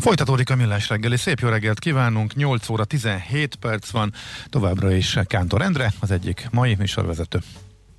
[0.00, 1.16] Folytatódik a millás reggeli.
[1.16, 2.34] Szép jó reggelt kívánunk.
[2.34, 4.12] 8 óra 17 perc van.
[4.48, 7.38] Továbbra is Kántor Endre, az egyik mai műsorvezető.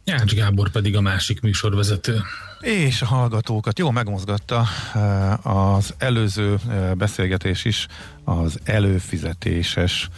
[0.03, 2.21] János Gábor pedig a másik műsorvezető.
[2.59, 7.88] És a hallgatókat jó megmozgatta eh, az előző eh, beszélgetés is
[8.23, 10.09] az előfizetéses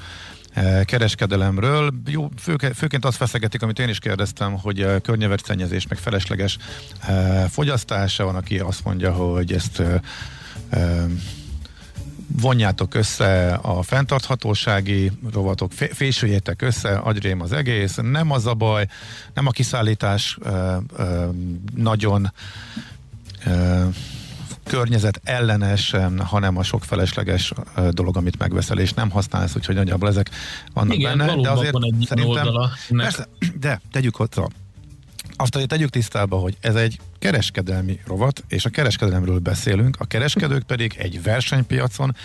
[0.53, 1.93] eh, kereskedelemről.
[2.05, 2.29] Jó,
[2.73, 6.57] főként azt feszegetik, amit én is kérdeztem, hogy környevertszennyezés, meg felesleges
[7.49, 9.81] fogyasztása van, aki azt mondja, hogy ezt
[12.27, 18.87] vonjátok össze a fenntarthatósági rovatok, fésüljétek össze, agyrém az egész, nem az a baj,
[19.33, 21.25] nem a kiszállítás ö, ö,
[21.75, 22.31] nagyon
[23.45, 23.85] ö,
[24.63, 27.53] környezet ellenesen, hanem a sok felesleges
[27.89, 30.29] dolog, amit megveszel, és nem használsz, úgyhogy nagyjából ezek
[30.73, 31.41] vannak Igen, benne.
[31.41, 33.27] De azért van egy szerintem, oldala, persze,
[33.59, 34.43] de tegyük hozzá,
[35.43, 40.63] azt azért tegyük tisztába, hogy ez egy kereskedelmi rovat, és a kereskedelemről beszélünk, a kereskedők
[40.63, 42.15] pedig egy versenypiacon,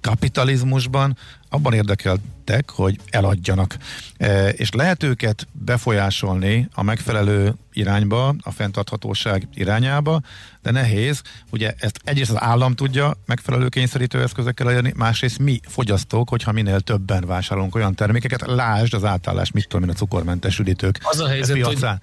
[0.00, 1.16] kapitalizmusban
[1.48, 3.76] abban érdekeltek, hogy eladjanak.
[4.16, 10.20] E, és lehet őket befolyásolni a megfelelő irányba, a fenntarthatóság irányába,
[10.62, 11.22] de nehéz.
[11.50, 16.80] Ugye ezt egyrészt az állam tudja megfelelő kényszerítő eszközökkel elérni, másrészt mi fogyasztók, hogyha minél
[16.80, 21.28] többen vásárolunk olyan termékeket, lásd az átállás, mit tudom én, a cukormentes üdítők Az a
[21.28, 21.90] helyzet, piacán.
[21.90, 22.00] hogy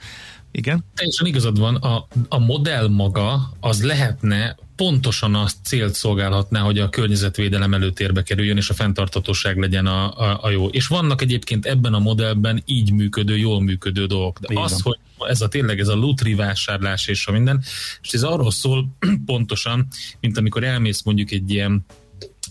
[0.51, 0.83] igen?
[0.95, 6.89] Teljesen igazad van, a, a modell maga az lehetne pontosan azt célt szolgálhatná, hogy a
[6.89, 10.67] környezetvédelem előtérbe kerüljön, és a fenntartatóság legyen a, a, a jó.
[10.67, 14.39] És vannak egyébként ebben a modellben így működő, jól működő dolgok.
[14.39, 14.63] De Igen.
[14.63, 17.63] az, hogy ez a tényleg ez a lutri vásárlás és a minden,
[18.01, 18.89] és ez arról szól
[19.25, 19.87] pontosan,
[20.19, 21.85] mint amikor elmész mondjuk egy ilyen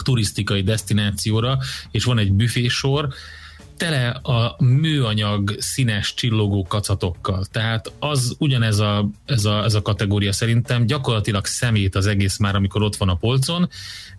[0.04, 1.59] turisztikai destinációra,
[1.91, 3.09] és van egy büfésor,
[3.76, 7.44] tele a műanyag színes csillogó kacatokkal.
[7.44, 10.87] Tehát az ugyanez a, ez a, ez a kategória szerintem.
[10.87, 13.69] Gyakorlatilag szemét az egész már, amikor ott van a polcon,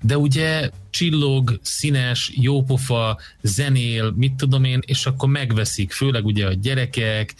[0.01, 6.53] de ugye csillog, színes, jópofa, zenél, mit tudom én, és akkor megveszik, főleg ugye a
[6.53, 7.35] gyerekek,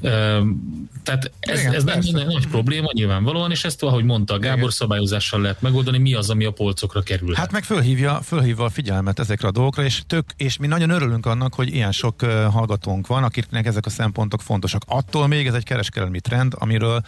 [0.00, 4.70] tehát ez, Igen, ez nem minden nagy probléma nyilvánvalóan, és ezt, ahogy mondta, Gábor Igen.
[4.70, 7.34] szabályozással lehet megoldani, mi az, ami a polcokra kerül.
[7.34, 11.26] Hát meg fölhívja, fölhívja a figyelmet ezekre a dolgokra, és, tök, és mi nagyon örülünk
[11.26, 14.82] annak, hogy ilyen sok hallgatónk van, akiknek ezek a szempontok fontosak.
[14.86, 17.02] Attól még ez egy kereskedelmi trend, amiről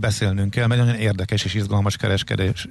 [0.00, 1.96] beszélnünk kell, mert nagyon érdekes és izgalmas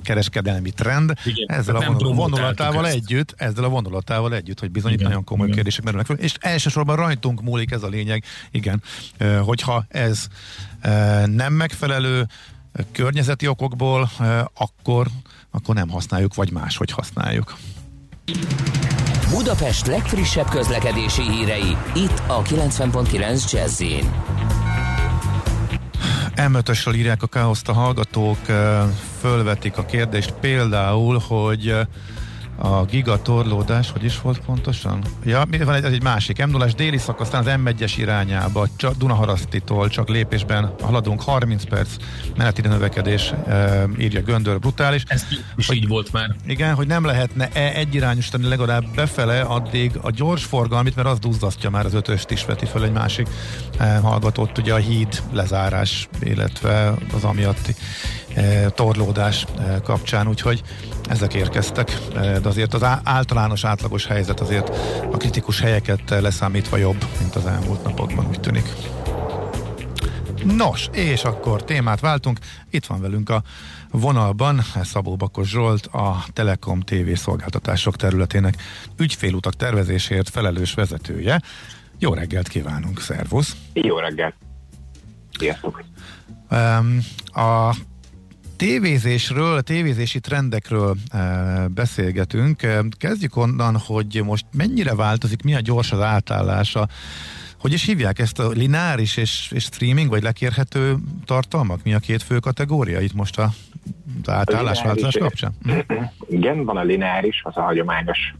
[0.04, 1.14] kereskedelmi trend.
[1.26, 5.46] Igen, ezzel a vonul, vonulatával együtt, ezzel a vonulatával együtt, hogy bizony Igen, nagyon komoly
[5.46, 5.56] Igen.
[5.56, 8.82] kérdések merülnek fel, és elsősorban rajtunk múlik ez a lényeg, igen,
[9.46, 10.28] hogyha ez
[10.82, 12.28] e, nem megfelelő
[12.74, 15.08] e, környezeti okokból, e, akkor,
[15.52, 17.56] akkor nem használjuk, vagy máshogy használjuk.
[19.30, 23.82] Budapest legfrissebb közlekedési hírei, itt a 90.9 jazz
[26.36, 28.38] M5-ösről írják a káoszt a hallgatók,
[29.20, 31.76] fölvetik a kérdést például, hogy
[32.58, 35.04] a gigatorlódás, hogy is volt pontosan?
[35.24, 40.10] Ja, van egy, egy másik m 0 déli szakasztán az M1-es irányába, csak Dunaharasztitól csak
[40.10, 41.90] lépésben haladunk 30 perc
[42.38, 45.04] menetide növekedés, e, írja Göndör, brutális.
[45.08, 46.36] Ez is hogy, így volt már.
[46.46, 51.70] Igen, hogy nem lehetne e egyirányosítani legalább befele addig a gyors forgalmit, mert az duzzasztja
[51.70, 53.28] már az ötöst is veti föl egy másik
[53.78, 57.76] e, hallgatott, ugye a híd lezárás, illetve az amiatti
[58.34, 60.62] e, torlódás e, kapcsán, úgyhogy
[61.10, 64.70] ezek érkeztek, e, de azért az általános átlagos helyzet azért
[65.12, 68.74] a kritikus helyeket leszámítva jobb, mint az elmúlt napokban, úgy tűnik.
[70.44, 72.40] Nos, és akkor témát váltunk.
[72.70, 73.44] Itt van velünk a
[73.92, 78.56] vonalban Szabó Bakos Zsolt, a Telekom TV szolgáltatások területének
[78.98, 81.42] ügyfélutak tervezésért felelős vezetője.
[82.00, 83.56] Jó reggelt kívánunk, szervusz!
[83.74, 84.36] Jó reggelt!
[85.38, 85.84] Sziasztok!
[87.34, 87.76] a
[88.58, 91.20] tévézésről, tévézési trendekről e,
[91.68, 92.64] beszélgetünk.
[92.64, 96.88] Eh, kezdjük onnan, hogy most mennyire változik, mi a gyors az átállása
[97.66, 101.84] hogy is hívják ezt a lineáris és, és streaming, vagy lekérhető tartalmak?
[101.84, 103.50] Mi a két fő kategória itt most a,
[104.26, 105.52] átállásváltozás kapcsán?
[106.28, 108.34] Igen, van a lineáris, az a hagyományos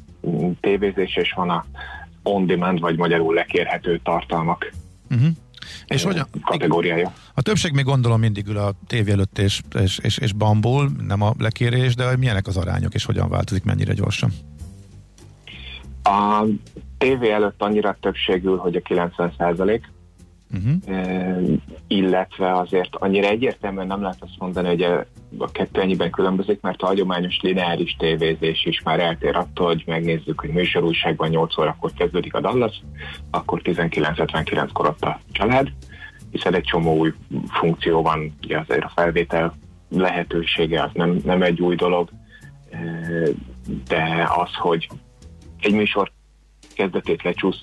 [0.60, 1.66] tévézés, és van a
[2.24, 4.72] on-demand, vagy magyarul lekérhető tartalmak.
[5.10, 5.28] Uh-huh.
[5.88, 6.28] És hogyan?
[6.42, 7.14] Kategóriája.
[7.34, 11.22] A többség még gondolom mindig ül a tévé előtt és, és, és, és bambul, nem
[11.22, 14.32] a lekérés, de milyenek az arányok, és hogyan változik, mennyire gyorsan?
[16.04, 16.46] A
[16.98, 19.92] tévé előtt annyira többségül, hogy a 90 százalék,
[20.56, 21.58] uh-huh.
[21.88, 24.82] illetve azért annyira egyértelműen nem lehet azt mondani, hogy
[25.38, 30.40] a kettő ennyiben különbözik, mert a hagyományos lineáris tévézés is már eltér attól, hogy megnézzük,
[30.40, 32.82] hogy műsorúságban 8 órakor kezdődik a Dallas,
[33.32, 35.72] akkor 19.59-kor ott a család,
[36.32, 37.14] hiszen egy csomó új
[37.48, 39.56] funkció van, ugye azért a felvétel
[39.90, 42.10] lehetősége az nem, nem egy új dolog,
[43.88, 44.90] de az, hogy
[45.60, 46.12] egy műsor
[46.76, 47.62] kezdetét lecsúsz,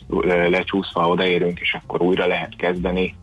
[0.49, 3.15] lecsúszva odaérünk, és akkor újra lehet kezdeni,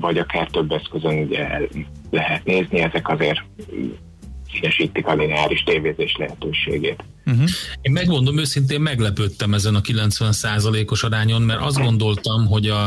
[0.00, 1.60] vagy akár több eszközön ugye
[2.10, 3.40] lehet nézni, ezek azért
[4.52, 7.04] színesítik a lineáris tévézés lehetőségét.
[7.26, 7.48] Uh-huh.
[7.80, 12.82] Én megmondom őszintén, meglepődtem ezen a 90%-os arányon, mert azt gondoltam, hogy a,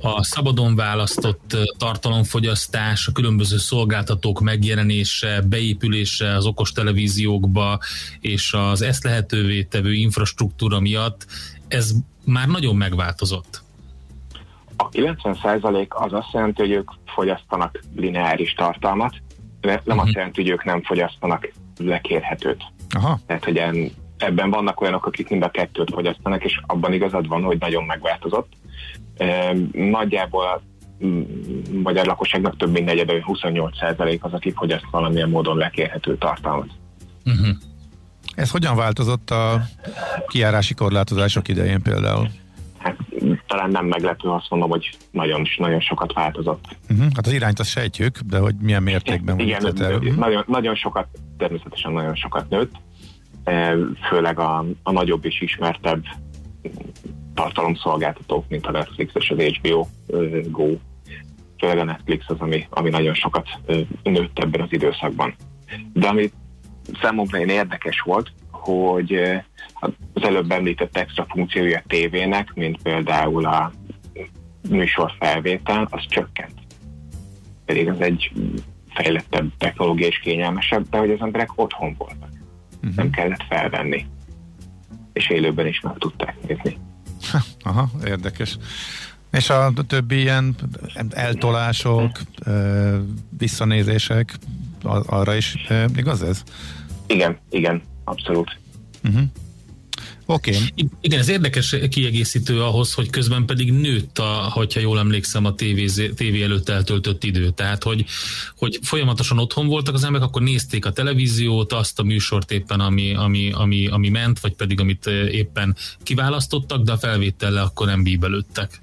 [0.00, 7.78] a szabadon választott tartalomfogyasztás, a különböző szolgáltatók megjelenése, beépülése az okos televíziókba
[8.20, 11.26] és az ezt lehetővé tevő infrastruktúra miatt,
[11.68, 11.92] ez
[12.24, 13.62] már nagyon megváltozott.
[14.76, 19.14] A 90% az azt jelenti, hogy ők fogyasztanak lineáris tartalmat,
[19.60, 20.02] nem uh-huh.
[20.02, 22.62] azt jelenti, hogy ők nem fogyasztanak lekérhetőt.
[22.94, 23.18] Aha.
[23.26, 27.42] Tehát, hogy en, ebben vannak olyanok, akik mind a kettőt fogyasztanak, és abban igazad van,
[27.42, 28.52] hogy nagyon megváltozott.
[29.16, 30.60] E, nagyjából a
[31.82, 36.68] magyar lakosságnak több mint negyed, 28% az, aki fogyaszt valamilyen módon lekérhető tartalmat.
[37.24, 37.48] Uh-huh.
[38.34, 39.62] Ez hogyan változott a
[40.26, 42.28] kiárási korlátozások idején például?
[43.48, 46.64] Talán nem meglepő, azt mondom, hogy nagyon, nagyon sokat változott.
[46.90, 47.06] Uh-huh.
[47.14, 49.38] Hát az irányt azt sejtjük, de hogy milyen mértékben?
[49.38, 50.14] Igen, uh-huh.
[50.16, 51.06] nagyon, nagyon sokat,
[51.38, 52.72] természetesen nagyon sokat nőtt,
[53.44, 53.74] e,
[54.08, 56.04] főleg a, a nagyobb és ismertebb
[57.34, 59.86] tartalomszolgáltatók, mint a Netflix és az HBO
[60.50, 60.76] Go.
[61.58, 63.48] Főleg a Netflix az, ami, ami nagyon sokat
[64.02, 65.34] nőtt ebben az időszakban.
[65.92, 66.30] De ami
[67.00, 69.20] számomra én érdekes volt, hogy
[69.80, 73.72] az előbb említett extra funkciója tévének, mint például a
[74.68, 76.52] műsorfelvétel, az csökkent.
[77.64, 78.32] Pedig az egy
[78.88, 82.28] fejlettebb technológia és kényelmesebb, de hogy az emberek otthon voltak.
[82.76, 82.94] Uh-huh.
[82.94, 84.06] Nem kellett felvenni.
[85.12, 86.78] És élőben is meg tudták nézni.
[87.70, 88.58] Aha, érdekes.
[89.32, 90.54] És a többi ilyen
[91.10, 92.20] eltolások,
[93.38, 94.34] visszanézések,
[95.06, 95.66] arra is
[95.96, 96.42] igaz ez?
[97.06, 98.58] Igen, igen, abszolút.
[99.04, 99.22] Uh-huh.
[100.30, 100.50] Oké.
[100.50, 100.88] Okay.
[101.00, 106.08] Igen, ez érdekes kiegészítő ahhoz, hogy közben pedig nőtt, a, hogyha jól emlékszem, a tévé,
[106.08, 107.50] tévé előtt eltöltött idő.
[107.50, 108.04] Tehát, hogy,
[108.56, 113.14] hogy folyamatosan otthon voltak az emberek, akkor nézték a televíziót, azt a műsort éppen, ami,
[113.14, 118.80] ami, ami, ami ment, vagy pedig amit éppen kiválasztottak, de a felvétellel akkor nem bíbelődtek.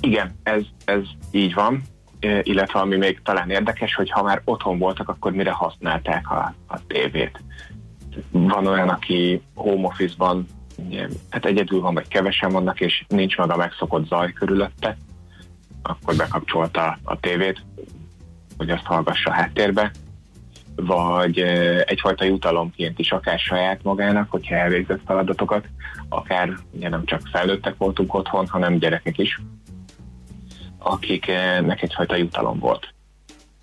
[0.00, 1.82] Igen, ez, ez így van
[2.42, 6.86] illetve ami még talán érdekes, hogy ha már otthon voltak, akkor mire használták a, a
[6.86, 7.42] tévét
[8.30, 10.46] van olyan, aki home office-ban
[11.30, 14.96] hát egyedül van, vagy kevesen vannak, és nincs meg a megszokott zaj körülötte,
[15.82, 17.62] akkor bekapcsolta a tévét,
[18.56, 19.90] hogy azt hallgassa háttérbe,
[20.76, 21.38] vagy
[21.84, 25.66] egyfajta jutalomként is, akár saját magának, hogyha elvégzett feladatokat,
[26.08, 29.40] akár ugye nem csak felnőttek voltunk otthon, hanem gyerekek is,
[30.78, 32.94] akiknek egyfajta jutalom volt.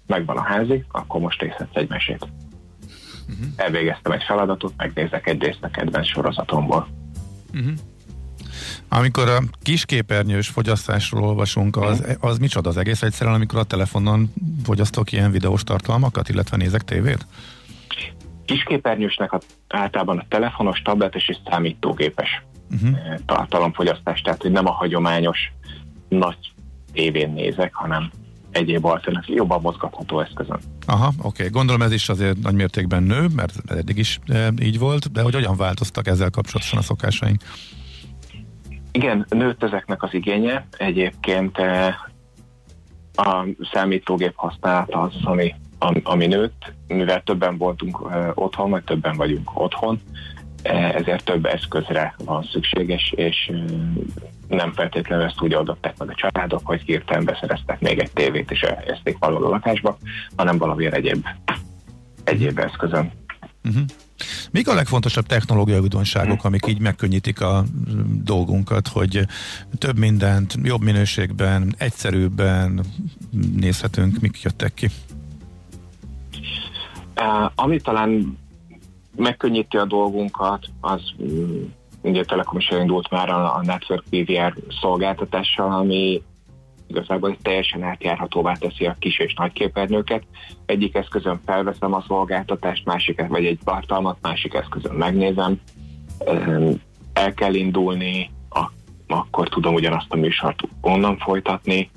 [0.06, 2.28] Megvan a házi, akkor most részletsz egy mesét
[3.29, 3.47] uh-huh.
[3.56, 6.88] elvégeztem egy feladatot, megnézek egy részt a kedvenc sorozatomból.
[7.53, 7.71] Uh-huh.
[8.89, 12.15] Amikor a kisképernyős fogyasztásról olvasunk, az, uh-huh.
[12.19, 17.25] az micsoda az egész egyszerűen, amikor a telefonon fogyasztok ilyen videós tartalmakat, illetve nézek tévét?
[18.46, 22.98] Kisképernyősnek a, általában a telefonos, tabletes és számítógépes uh-huh.
[23.25, 25.51] tartalomfogyasztás, tehát hogy nem a hagyományos
[26.10, 26.53] nagy
[26.93, 28.12] tévén nézek, hanem
[28.58, 30.60] egyéb alternatív, jobban mozgatható eszközön.
[30.86, 31.28] Aha, oké.
[31.28, 31.50] Okay.
[31.50, 35.34] Gondolom ez is azért nagy mértékben nő, mert eddig is e, így volt, de hogy
[35.34, 37.42] hogyan változtak ezzel kapcsolatban a szokásaink?
[38.92, 40.68] Igen, nőtt ezeknek az igénye.
[40.78, 41.96] Egyébként e,
[43.16, 45.54] a számítógép használata az, ami,
[46.04, 50.02] ami nőtt, mivel többen voltunk e, otthon, vagy többen vagyunk otthon,
[50.64, 53.52] ezért több eszközre van szükséges, és
[54.48, 58.62] nem feltétlenül ezt úgy oldották meg a családok, hogy hirtelen beszereztek még egy tévét és
[58.62, 59.98] elhelyezték valahol a lakásba,
[60.36, 61.26] hanem valamilyen egyéb,
[62.24, 63.12] egyéb eszközön.
[63.64, 63.84] Uh-huh.
[64.52, 67.64] Mik a legfontosabb technológiai újdonságok, amik így megkönnyítik a
[68.24, 69.26] dolgunkat, hogy
[69.78, 72.82] több mindent jobb minőségben, egyszerűbben
[73.56, 74.90] nézhetünk, mik jöttek ki?
[77.16, 78.38] Uh, ami talán
[79.17, 81.63] megkönnyíti a dolgunkat, az mm,
[82.01, 86.21] ugye a Telekom is elindult már a, Network PVR szolgáltatással, ami
[86.88, 90.24] igazából teljesen átjárhatóvá teszi a kis és nagy képernyőket.
[90.65, 95.62] Egyik eszközön felveszem a szolgáltatást, másik vagy egy tartalmat, másik eszközön megnézem.
[97.13, 98.29] el kell indulni,
[99.07, 101.89] akkor tudom ugyanazt a műsort onnan folytatni,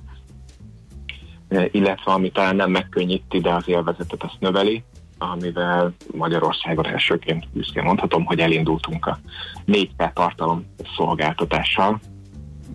[1.71, 4.85] illetve ami talán nem megkönnyíti, de az élvezetet azt növeli,
[5.21, 9.19] amivel Magyarországon elsőként büszkén mondhatom, hogy elindultunk a
[9.67, 12.01] 4K tartalom szolgáltatással.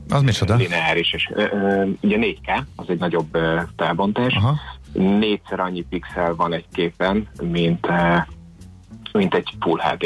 [0.09, 0.55] Az micsoda?
[0.55, 1.29] Lineáris, és
[2.01, 3.37] ugye 4K, az egy nagyobb
[3.77, 4.33] felbontás.
[4.33, 4.55] Aha.
[4.93, 7.87] Négyszer annyi pixel van egy képen, mint,
[9.11, 10.05] mint egy Full HD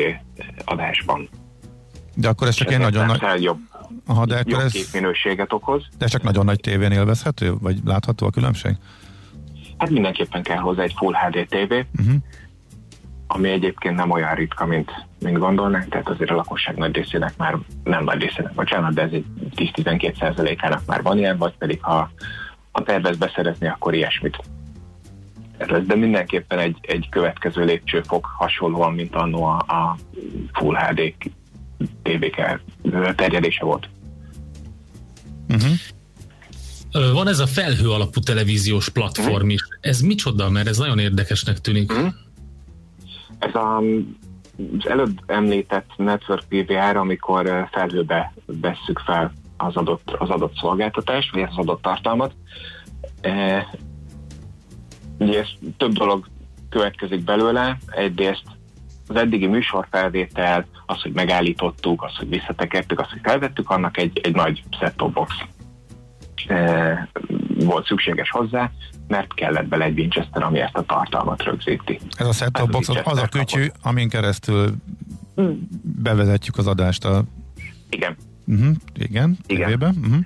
[0.65, 1.29] adásban.
[2.15, 3.43] De akkor ez csak egy nagyon nagy...
[3.43, 3.59] Jobb,
[4.05, 4.71] Aha, de jobb ez...
[4.71, 5.83] képminőséget okoz.
[5.97, 7.53] De csak nagyon nagy tévén élvezhető?
[7.61, 8.75] Vagy látható a különbség?
[9.79, 12.15] Hát mindenképpen kell hozzá egy Full HD TV, uh-huh.
[13.27, 17.57] ami egyébként nem olyan ritka, mint, mint gondolnánk, tehát azért a lakosság nagy részének már,
[17.83, 22.11] nem nagy részének, bocsánat, de ez egy 10-12 százalékának már van ilyen, vagy pedig ha,
[22.71, 24.37] ha tervez beszerezni, akkor ilyesmit
[25.85, 29.97] de mindenképpen egy, egy következő lépcsőfok hasonlóan, mint annó a, a
[30.53, 31.13] Full HD
[32.03, 32.41] tévék
[33.15, 33.89] terjedése volt.
[35.49, 35.71] Uh-huh.
[36.91, 39.51] Van ez a felhő alapú televíziós platform uh-huh.
[39.51, 39.61] is.
[39.81, 41.91] Ez micsoda, mert ez nagyon érdekesnek tűnik.
[41.91, 42.13] Uh-huh.
[43.39, 50.55] Ez a, az előbb említett Network PVR, amikor felhőbe vesszük fel az adott, az adott
[50.55, 52.33] szolgáltatást, vagy az adott tartalmat.
[53.21, 53.67] E,
[55.17, 56.25] ugye ez több dolog
[56.69, 57.77] következik belőle.
[57.87, 58.43] Egyrészt
[59.07, 64.35] az eddigi műsorfelvétel, az, hogy megállítottuk, az, hogy visszatekertük, az, hogy felvettük, annak egy, egy
[64.35, 65.33] nagy set-top box
[66.49, 67.09] e,
[67.59, 68.71] volt szükséges hozzá,
[69.07, 71.99] mert kellett bele egy Winchester, ami ezt a tartalmat rögzíti.
[72.17, 74.71] Ez a set-top box az, az a kütyű, amin keresztül
[75.35, 75.67] hmm.
[75.81, 77.23] bevezetjük az adást a...
[77.89, 78.15] Igen.
[78.45, 79.71] Uh-huh, igen, igen.
[79.71, 80.25] Uh-huh.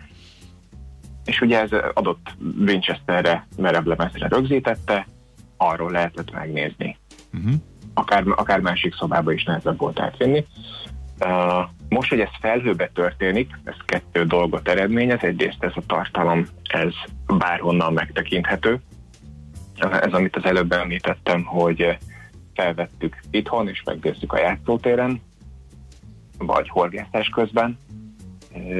[1.25, 5.07] És ugye ez adott Winchesterre, merevlemezre rögzítette,
[5.57, 6.97] arról lehetett megnézni.
[7.33, 7.53] Uh-huh
[7.93, 10.45] akár, akár másik szobába is nehezebb volt átvinni.
[11.89, 15.21] Most, hogy ez felhőbe történik, ez kettő dolgot eredményez.
[15.21, 16.93] Egyrészt ez a tartalom, ez
[17.37, 18.79] bárhonnan megtekinthető.
[19.75, 21.97] Ez, amit az előbb említettem, hogy
[22.53, 25.21] felvettük itthon, és megnézzük a játszótéren,
[26.37, 27.77] vagy horgászás közben,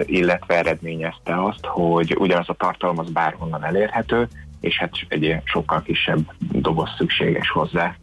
[0.06, 4.28] illetve eredményezte azt, hogy ugyanaz a tartalom az bárhonnan elérhető,
[4.62, 7.96] és hát egy sokkal kisebb doboz szükséges hozzá,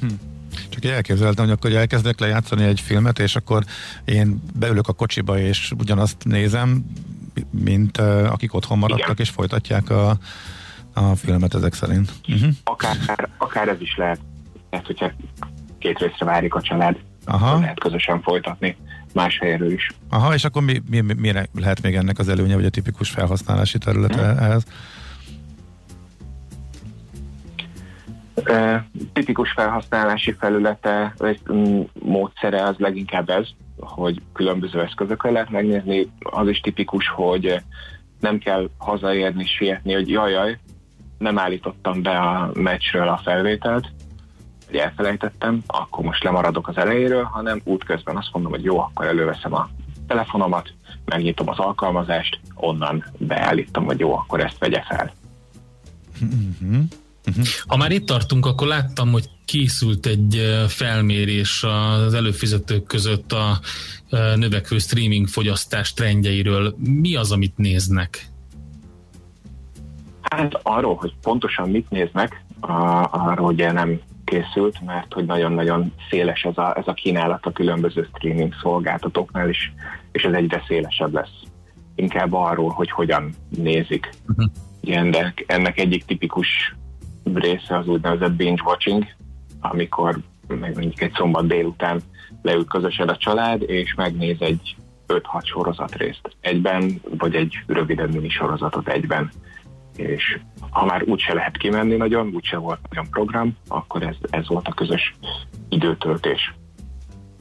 [0.00, 0.33] Hm.
[0.84, 3.62] Csak elképzeltem, hogy akkor elkezdek lejátszani egy filmet, és akkor
[4.04, 6.84] én beülök a kocsiba, és ugyanazt nézem,
[7.50, 9.16] mint uh, akik otthon maradtak, Igen.
[9.18, 10.16] és folytatják a,
[10.92, 12.12] a filmet ezek szerint.
[12.28, 12.52] Uh-huh.
[12.64, 14.20] Akár, akár ez is lehet,
[14.70, 15.12] mert hogyha
[15.78, 17.58] két részre várik a család, Aha.
[17.58, 18.76] lehet közösen folytatni
[19.12, 19.90] más helyről is.
[20.08, 23.78] Aha, és akkor mi, mi, mi lehet még ennek az előnye, vagy a tipikus felhasználási
[23.78, 24.38] területe hmm.
[24.38, 24.64] ehhez?
[29.14, 36.10] Tipikus felhasználási felülete, vagy mm, módszere az leginkább ez, hogy különböző eszközökkel lehet megnézni.
[36.18, 37.62] Az is tipikus, hogy
[38.20, 40.58] nem kell hazaérni, sietni, hogy jaj, jaj,
[41.18, 43.88] nem állítottam be a meccsről a felvételt,
[44.66, 49.54] hogy elfelejtettem, akkor most lemaradok az elejéről, hanem útközben azt mondom, hogy jó, akkor előveszem
[49.54, 49.68] a
[50.06, 50.72] telefonomat,
[51.04, 55.12] megnyitom az alkalmazást, onnan beállítom, hogy jó, akkor ezt vegye fel.
[56.24, 56.80] Mm-hmm.
[57.28, 57.44] Uh-huh.
[57.66, 63.60] Ha már itt tartunk, akkor láttam, hogy készült egy felmérés az előfizetők között a
[64.36, 66.74] növekvő streaming fogyasztás trendjeiről.
[66.78, 68.26] Mi az, amit néznek?
[70.22, 72.44] Hát arról, hogy pontosan mit néznek,
[73.10, 78.08] arról ugye nem készült, mert hogy nagyon-nagyon széles ez a, ez a kínálat a különböző
[78.14, 79.72] streaming szolgáltatóknál is,
[80.12, 81.42] és ez egyre szélesebb lesz.
[81.94, 84.10] Inkább arról, hogy hogyan nézik.
[84.28, 84.50] Uh-huh.
[84.96, 86.74] ennek, ennek egyik tipikus
[87.34, 89.04] része az úgynevezett binge watching,
[89.60, 92.00] amikor meg mondjuk egy szombat délután
[92.42, 94.76] leül közösen a család, és megnéz egy
[95.08, 99.30] 5-6 sorozat részt egyben, vagy egy rövidebb mini sorozatot egyben.
[99.96, 100.38] És
[100.70, 104.74] ha már úgyse lehet kimenni nagyon, úgyse volt nagyon program, akkor ez, ez volt a
[104.74, 105.14] közös
[105.68, 106.54] időtöltés.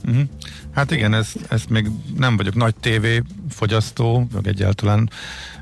[0.05, 0.23] Uh-huh.
[0.71, 5.09] Hát igen, ez, ez még nem vagyok nagy tévé fogyasztó, meg egyáltalán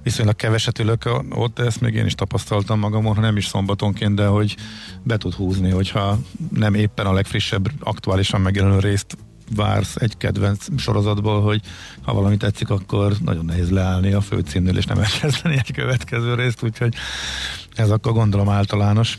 [0.03, 4.15] viszonylag keveset ülök ott, de ezt még én is tapasztaltam magamon, ha nem is szombatonként,
[4.15, 4.55] de hogy
[5.03, 6.19] be tud húzni, hogyha
[6.53, 9.17] nem éppen a legfrissebb, aktuálisan megjelenő részt
[9.55, 11.61] vársz egy kedvenc sorozatból, hogy
[12.01, 16.63] ha valami tetszik, akkor nagyon nehéz leállni a főcímnél, és nem elkezdeni egy következő részt,
[16.63, 16.93] úgyhogy
[17.75, 19.17] ez akkor gondolom általános.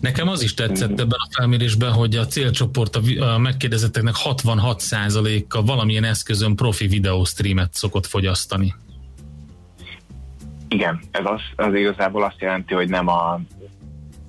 [0.00, 6.56] Nekem az is tetszett ebben a felmérésben, hogy a célcsoport a megkérdezetteknek 66%-a valamilyen eszközön
[6.56, 8.74] profi videóstreamet szokott fogyasztani.
[10.68, 13.40] Igen, ez az, az igazából azt jelenti, hogy nem a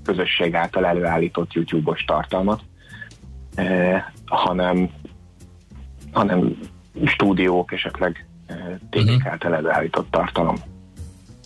[0.03, 2.61] közösség által előállított YouTube-os tartalmat,
[4.25, 4.89] hanem,
[6.11, 6.57] hanem
[7.05, 8.27] stúdiók, esetleg
[8.89, 9.31] tévék uh-huh.
[9.31, 10.55] által előállított tartalom.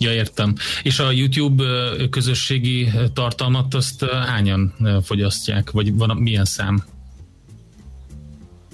[0.02, 0.54] Ja, értem.
[0.84, 1.64] És a YouTube
[2.10, 6.84] közösségi tartalmat azt hányan fogyasztják, vagy van milyen szám?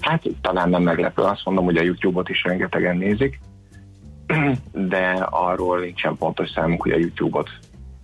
[0.00, 3.40] Hát talán nem meglepő, azt mondom, hogy a YouTube-ot is rengetegen nézik,
[4.92, 7.50] de arról nincsen pontos számunk, hogy a YouTube-ot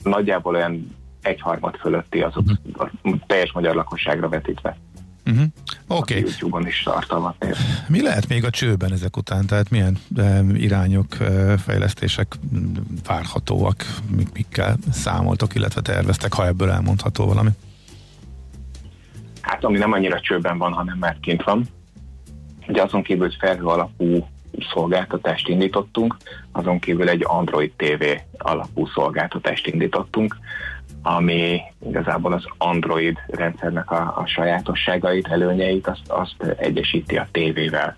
[0.02, 2.90] nagyjából olyan egyharmad fölötti az uh-huh.
[3.04, 4.76] a teljes magyar lakosságra vetítve.
[5.26, 5.44] Uh-huh.
[5.86, 6.18] Oké.
[6.18, 6.20] Okay.
[6.20, 7.58] YouTube-on is tartalmat néz.
[7.88, 9.46] Mi lehet még a csőben ezek után?
[9.46, 12.34] Tehát milyen um, irányok, uh, fejlesztések
[13.06, 13.84] várhatóak,
[14.16, 17.50] mik, mikkel számoltok, illetve terveztek, ha ebből elmondható valami?
[19.40, 21.64] Hát ami nem annyira csőben van, hanem már kint van.
[22.68, 24.28] Ugye azon kívül, hogy felhő alapú
[24.72, 26.16] szolgáltatást indítottunk,
[26.52, 28.04] azon kívül egy Android TV
[28.38, 30.36] alapú szolgáltatást indítottunk,
[31.06, 37.96] ami igazából az Android rendszernek a, a sajátosságait, előnyeit, azt, azt egyesíti a tévével.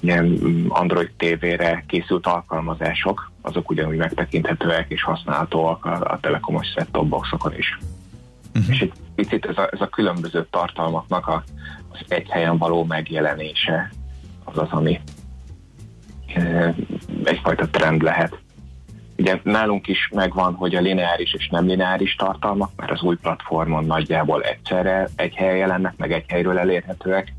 [0.00, 7.54] Ilyen Android TV-re készült alkalmazások, azok ugyanúgy megtekinthetőek és használhatóak a, a telekomos set-top boxokon
[7.56, 7.78] is.
[8.54, 8.74] Uh-huh.
[8.74, 11.44] És egy picit ez a, ez a különböző tartalmaknak a,
[11.88, 13.90] az egy helyen való megjelenése
[14.44, 15.00] az az, ami
[16.34, 16.74] e,
[17.24, 18.38] egyfajta trend lehet.
[19.18, 23.84] Ugye nálunk is megvan, hogy a lineáris és nem lineáris tartalmak, mert az új platformon
[23.84, 27.32] nagyjából egyszerre egy helyen jelennek, meg egy helyről elérhetőek,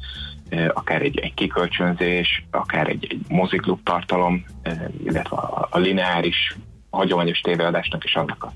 [0.67, 4.45] akár egy, egy kikölcsönzés, akár egy, egy moziklub tartalom,
[5.03, 6.57] illetve a, a lineáris
[6.89, 8.51] hagyományos tévéadásnak is annak a,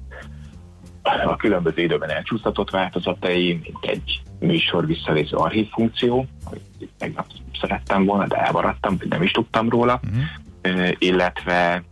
[1.26, 6.62] a különböző időben elcsúsztatott változatai, mint egy műsor visszaléző archív funkció, hogy
[6.98, 7.26] tegnap
[7.62, 10.92] szerettem volna, de elmaradtam, vagy nem is tudtam róla, uh-huh.
[10.98, 11.84] illetve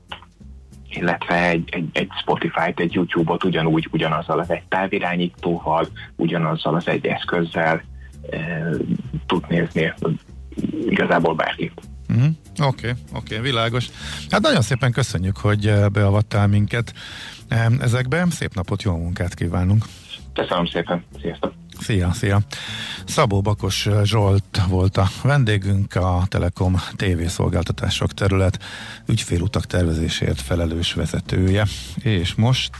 [0.91, 7.05] illetve egy, egy, egy Spotify-t, egy YouTube-ot ugyanúgy, ugyanazzal az egy távirányítóval, ugyanazzal az egy
[7.05, 7.81] eszközzel
[8.29, 8.69] e,
[9.25, 9.93] tud nézni
[10.89, 11.71] igazából bárki.
[12.07, 12.25] Mhm.
[12.63, 12.67] Oké, uh-huh.
[12.67, 13.89] oké, okay, okay, világos.
[14.29, 16.93] Hát nagyon szépen köszönjük, hogy eh, beavattál minket
[17.47, 18.25] eh, ezekbe.
[18.29, 19.85] Szép napot, jó munkát kívánunk!
[20.33, 21.60] Köszönöm szépen, sziasztok!
[21.83, 22.39] Szia, szia!
[23.05, 28.59] Szabó Bakos Zsolt volt a vendégünk, a Telekom TV szolgáltatások terület
[29.05, 31.67] ügyfélutak tervezésért felelős vezetője.
[32.01, 32.71] És most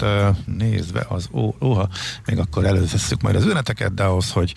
[0.45, 1.89] nézve az ó, óha,
[2.25, 4.55] még akkor elővesszük majd az ünneteket, de ahhoz, hogy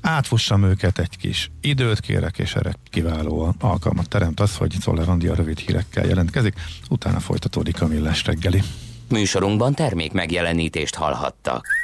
[0.00, 5.26] átfussam őket, egy kis időt kérek, és erre kiváló alkalmat teremt az, hogy Zoller Andi
[5.26, 6.54] a rövid hírekkel jelentkezik,
[6.90, 8.62] utána folytatódik a millás reggeli.
[9.08, 11.83] Műsorunkban termék megjelenítést hallhattak.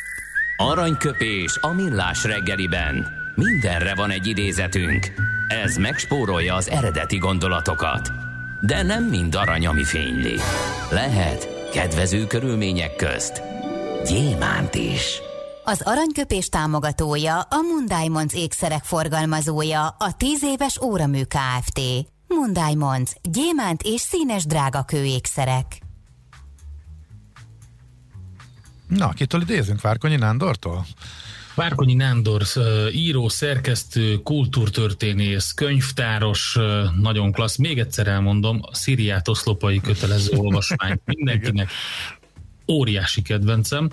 [0.63, 3.07] Aranyköpés a millás reggeliben.
[3.35, 5.07] Mindenre van egy idézetünk.
[5.65, 8.13] Ez megspórolja az eredeti gondolatokat.
[8.61, 10.35] De nem mind arany, ami fényli.
[10.91, 13.43] Lehet kedvező körülmények közt
[14.05, 15.21] gyémánt is.
[15.65, 21.81] Az aranyköpés támogatója a Mundiamonds ékszerek forgalmazója a 10 éves óramű Kft.
[22.27, 25.67] Mundiamonds gyémánt és színes drágakő ékszerek.
[28.91, 29.81] Na, kitől idézünk?
[29.81, 30.87] Várkonyi Nándortól?
[31.55, 32.43] Várkonyi Nándor,
[32.93, 36.59] író, szerkesztő, kultúrtörténész, könyvtáros,
[37.01, 37.57] nagyon klassz.
[37.57, 41.71] Még egyszer elmondom, a Szíriát oszlopai kötelező olvasmány mindenkinek.
[42.69, 43.91] Óriási kedvencem.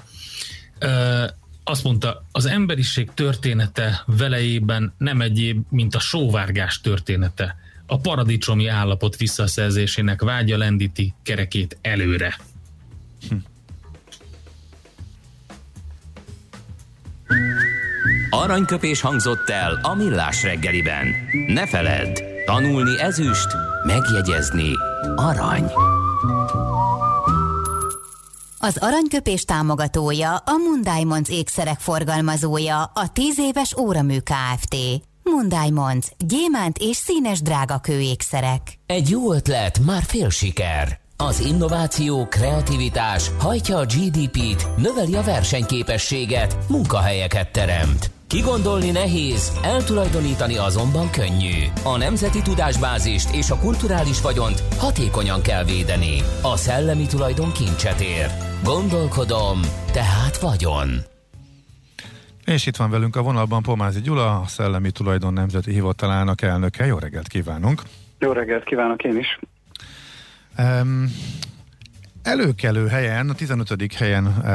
[1.63, 7.55] Azt mondta, az emberiség története velejében nem egyéb, mint a sóvárgás története.
[7.85, 12.39] A paradicsomi állapot visszaszerzésének vágya lendíti kerekét előre.
[13.29, 13.35] Hm.
[18.29, 21.07] Aranyköpés hangzott el a millás reggeliben.
[21.47, 23.47] Ne feledd, tanulni ezüst,
[23.85, 24.71] megjegyezni
[25.15, 25.71] arany.
[28.59, 34.75] Az aranyköpés támogatója a Mundiamonds ékszerek forgalmazója a 10 éves óramű Kft.
[35.23, 38.61] Mundiamonds gyémánt és színes drágakő ékszerek.
[38.85, 40.99] Egy jó ötlet, már fél siker.
[41.19, 48.11] Az innováció, kreativitás hajtja a GDP-t, növeli a versenyképességet, munkahelyeket teremt.
[48.27, 51.57] Kigondolni nehéz, eltulajdonítani azonban könnyű.
[51.83, 56.15] A nemzeti tudásbázist és a kulturális vagyont hatékonyan kell védeni.
[56.41, 58.27] A szellemi tulajdon kincset ér.
[58.63, 59.59] Gondolkodom,
[59.93, 60.89] tehát vagyon.
[62.45, 66.85] És itt van velünk a vonalban Pomázi Gyula, a Szellemi Tulajdon Nemzeti Hivatalának elnöke.
[66.85, 67.81] Jó reggelt kívánunk!
[68.19, 69.39] Jó reggelt kívánok én is!
[70.57, 71.13] Um,
[72.23, 73.93] előkelő helyen, a 15.
[73.93, 74.45] helyen uh,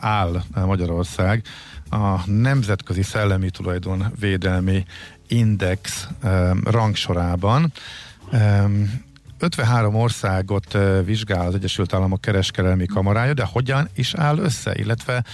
[0.00, 1.42] áll Magyarország
[1.90, 4.84] a Nemzetközi Szellemi Tulajdon Védelmi
[5.28, 7.72] Index um, rangsorában.
[8.32, 9.04] Um,
[9.38, 15.24] 53 országot vizsgál az Egyesült Államok kereskedelmi kamarája, de hogyan is áll össze, illetve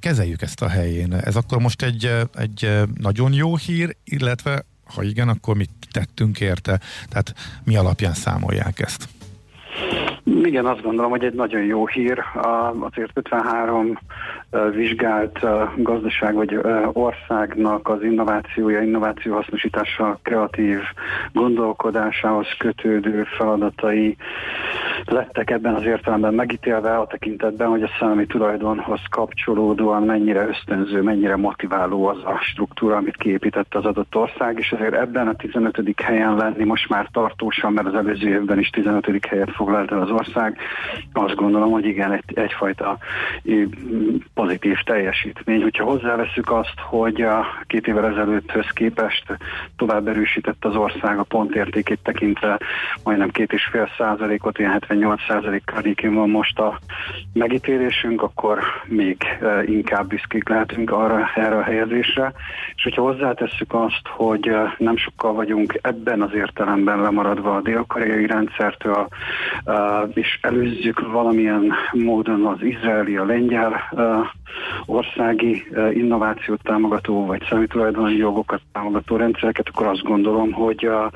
[0.00, 1.14] kezeljük ezt a helyén.
[1.14, 6.80] Ez akkor most egy, egy nagyon jó hír, illetve ha igen, akkor mit tettünk érte?
[7.08, 9.08] Tehát mi alapján számolják ezt?
[10.24, 12.18] Igen, azt gondolom, hogy egy nagyon jó hír.
[12.80, 13.98] Azért 53
[14.74, 15.38] vizsgált
[15.76, 16.58] gazdaság vagy
[16.92, 20.78] országnak az innovációja, innováció hasznosítása, kreatív
[21.32, 24.16] gondolkodásához kötődő feladatai
[25.04, 31.36] lettek ebben az értelemben megítélve a tekintetben, hogy a szellemi tulajdonhoz kapcsolódóan mennyire ösztönző, mennyire
[31.36, 35.80] motiváló az a struktúra, amit kiépített az adott ország, és azért ebben a 15.
[36.02, 39.26] helyen lenni most már tartósan, mert az előző évben is 15.
[39.28, 40.58] helyet foglalt el az ország,
[41.12, 42.98] azt gondolom, hogy igen, egy, egyfajta
[44.34, 45.62] pozitív teljesítmény.
[45.62, 49.24] Hogyha hozzáveszünk azt, hogy a két évvel ezelőtthöz képest
[49.76, 52.58] tovább erősített az ország a pontértékét tekintve
[53.04, 56.78] majdnem két és fél százalékot, ilyen 78 százalék környékén van most a
[57.32, 59.16] megítélésünk, akkor még
[59.66, 62.32] inkább büszkék lehetünk arra, erre a helyezésre.
[62.74, 69.08] És hogyha hozzátesszük azt, hogy nem sokkal vagyunk ebben az értelemben lemaradva a dél-koreai rendszertől,
[70.14, 73.80] és előzzük valamilyen módon az izraeli, a lengyel
[74.86, 81.10] országi innovációt támogató, vagy személytulajdoni jogokat támogató rendszereket, akkor azt gondolom, hogy a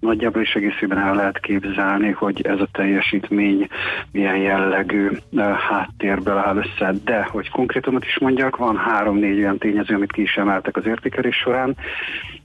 [0.00, 3.68] nagyjából is egészében el lehet képzelni, hogy ez a teljesítmény
[4.12, 5.10] milyen jellegű
[5.68, 6.94] háttérből áll össze.
[7.04, 11.36] De, hogy konkrétumot is mondjak, van három-négy olyan tényező, amit ki is emeltek az értékelés
[11.36, 11.76] során.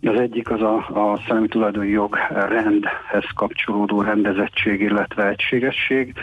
[0.03, 6.13] Az egyik az a, a szellemi tulajdoni jog rendhez kapcsolódó rendezettség, illetve egységesség.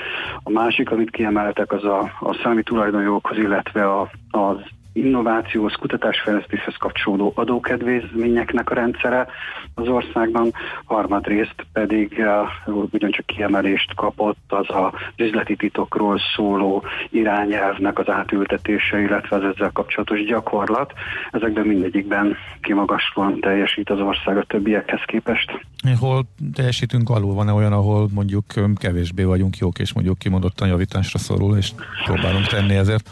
[0.43, 4.57] A másik, amit kiemeltek, az a, a szellemi tulajdonjoghoz, illetve a, az
[4.99, 9.27] innovációhoz, kutatásfejlesztéshez kapcsolódó adókedvezményeknek a rendszere
[9.75, 10.53] az országban,
[10.85, 12.25] harmadrészt pedig
[12.67, 19.71] uh, ugyancsak kiemelést kapott az a üzleti titokról szóló irányelvnek az átültetése, illetve az ezzel
[19.73, 20.93] kapcsolatos gyakorlat.
[21.33, 25.67] Ezekben mindegyikben kimagaslóan teljesít az ország a többiekhez képest.
[25.99, 27.35] Hol teljesítünk alul?
[27.35, 31.73] Van-e olyan, ahol mondjuk kevésbé vagyunk jók, és mondjuk kimondottan javításra szorul, és
[32.05, 33.11] próbálunk tenni ezért?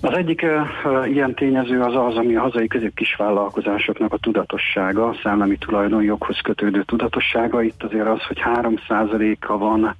[0.00, 0.46] Az egyik
[0.84, 6.82] uh, ilyen tényező az az, ami a hazai közép-kisvállalkozásoknak a tudatossága, a szellemi tulajdonjoghoz kötődő
[6.82, 7.62] tudatossága.
[7.62, 9.96] Itt azért az, hogy 3%-a van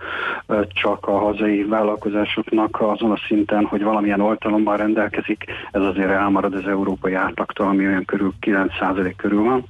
[0.69, 6.67] csak a hazai vállalkozásoknak azon a szinten, hogy valamilyen oltalommal rendelkezik, ez azért elmarad az
[6.67, 9.65] európai átlagtól, ami olyan körül 9% körül van.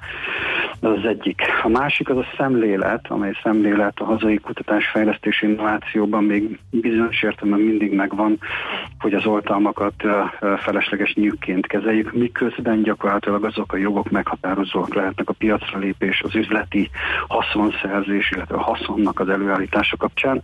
[0.81, 1.43] Ez az egyik.
[1.62, 7.93] A másik az a szemlélet, amely szemlélet a hazai kutatásfejlesztés innovációban még bizonyos értelemben mindig
[7.93, 8.38] megvan,
[8.99, 9.95] hogy az oltalmakat
[10.59, 16.90] felesleges nyűkként kezeljük, miközben gyakorlatilag azok a jogok meghatározóak lehetnek a piacra lépés, az üzleti
[17.28, 20.42] haszonszerzés, illetve a haszonnak az előállítása kapcsán,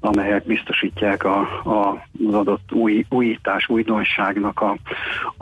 [0.00, 4.76] amelyek biztosítják a, a, az adott új, újítás, újdonságnak a,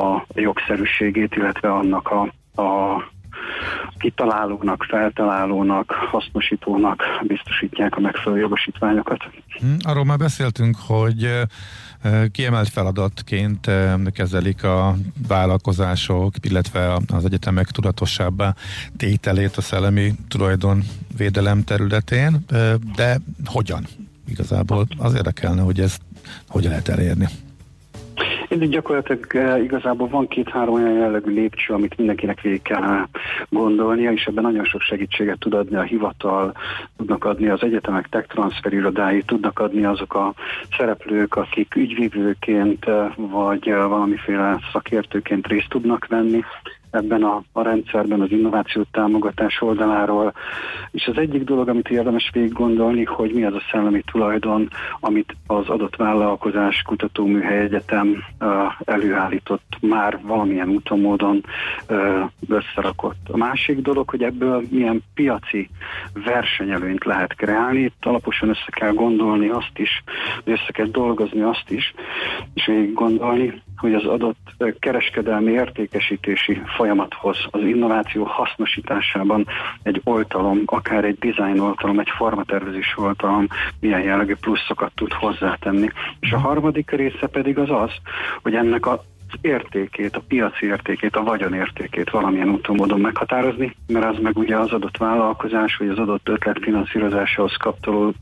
[0.03, 2.21] a jogszerűségét, illetve annak a,
[2.63, 3.03] a
[3.99, 9.25] kitalálónak, feltalálónak, hasznosítónak biztosítják a megfelelő jogosítványokat.
[9.59, 11.31] Hm, arról már beszéltünk, hogy
[12.33, 13.71] kiemelt feladatként
[14.13, 14.97] kezelik a
[15.29, 18.55] vállalkozások, illetve az egyetemek tudatosabbá
[18.97, 22.45] tételét a szellemi tulajdonvédelem területén,
[22.97, 23.87] de hogyan?
[24.29, 26.01] Igazából az érdekelne, hogy ezt
[26.49, 27.29] hogyan lehet elérni.
[28.49, 33.07] Én gyakorlatilag eh, igazából van két-három olyan jellegű lépcső, amit mindenkinek végig kell
[33.49, 36.55] gondolnia, és ebben nagyon sok segítséget tud adni a hivatal,
[36.97, 40.35] tudnak adni az egyetemek tech transfer irodái, tudnak adni azok a
[40.77, 46.45] szereplők, akik ügyvívőként eh, vagy eh, valamiféle szakértőként részt tudnak venni
[46.99, 50.33] ebben a, a rendszerben az innováció támogatás oldaláról.
[50.91, 54.69] És az egyik dolog, amit érdemes végig gondolni, hogy mi az a szellemi tulajdon,
[55.01, 58.25] amit az adott vállalkozás, kutatóműhely egyetem
[58.85, 61.45] előállított, már valamilyen úton, módon
[62.49, 63.29] összerakott.
[63.31, 65.69] A másik dolog, hogy ebből milyen piaci
[66.25, 67.81] versenyelőnyt lehet kreálni.
[67.81, 70.03] Itt alaposan össze kell gondolni azt is,
[70.45, 71.95] össze kell dolgozni azt is,
[72.55, 74.37] és végig gondolni, hogy az adott
[74.79, 79.47] kereskedelmi értékesítési folyamathoz, az innováció hasznosításában
[79.83, 83.47] egy oltalom, akár egy design oltalom, egy formatervezés oltalom
[83.81, 85.89] milyen jellegű pluszokat tud hozzátenni.
[86.21, 87.91] És a harmadik része pedig az az,
[88.43, 93.77] hogy ennek a az értékét, a piaci értékét, a vagyon értékét valamilyen úton módon meghatározni,
[93.87, 97.57] mert az meg ugye az adott vállalkozás, vagy az adott ötlet finanszírozásához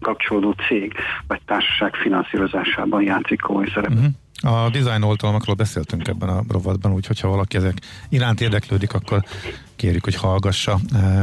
[0.00, 0.94] kapcsolódó cég,
[1.26, 3.96] vagy társaság finanszírozásában játszik komoly szerepet.
[3.96, 4.12] Uh-huh.
[4.42, 9.24] A design oltalmakról beszéltünk ebben a rovatban, úgyhogy ha valaki ezek iránt érdeklődik, akkor
[9.76, 10.80] kérjük, hogy hallgassa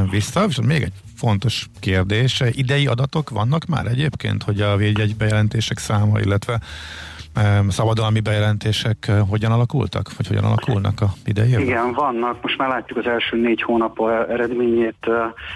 [0.10, 0.46] vissza.
[0.50, 6.20] És még egy fontos kérdés, idei adatok vannak már egyébként, hogy a védjegy bejelentések száma,
[6.20, 6.62] illetve
[7.70, 11.62] szabadalmi bejelentések hogyan alakultak, vagy hogyan alakulnak a idejében?
[11.62, 12.42] Igen, vannak.
[12.42, 15.14] Most már látjuk az első négy hónap eredményét, eh,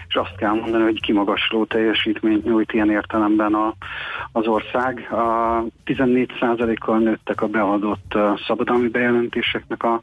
[0.08, 3.74] és azt kell mondani, hogy kimagasló teljesítményt nyújt ilyen értelemben a,
[4.32, 5.12] az ország.
[5.12, 9.94] A 14%-kal nőttek a beadott szabadalmi bejelentéseknek a,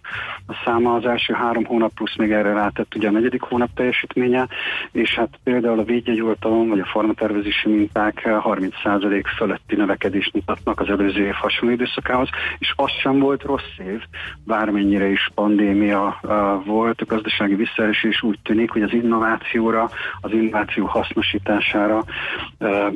[0.47, 4.49] a száma az első három hónap plusz még erre rátett ugye a negyedik hónap teljesítménye,
[4.93, 11.27] és hát például a védjegyoltalom vagy a formatervezési minták 30% fölötti növekedést mutatnak az előző
[11.27, 14.01] év hasonló hasonló időszakához, és az sem volt rossz év,
[14.45, 16.21] bármennyire is pandémia
[16.65, 22.05] volt, a gazdasági visszaesés úgy tűnik, hogy az innovációra, az innováció hasznosítására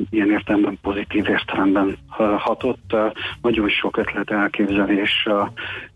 [0.09, 1.97] ilyen értelemben pozitív értelemben
[2.37, 2.95] hatott.
[3.41, 5.27] Nagyon sok ötlet elképzelés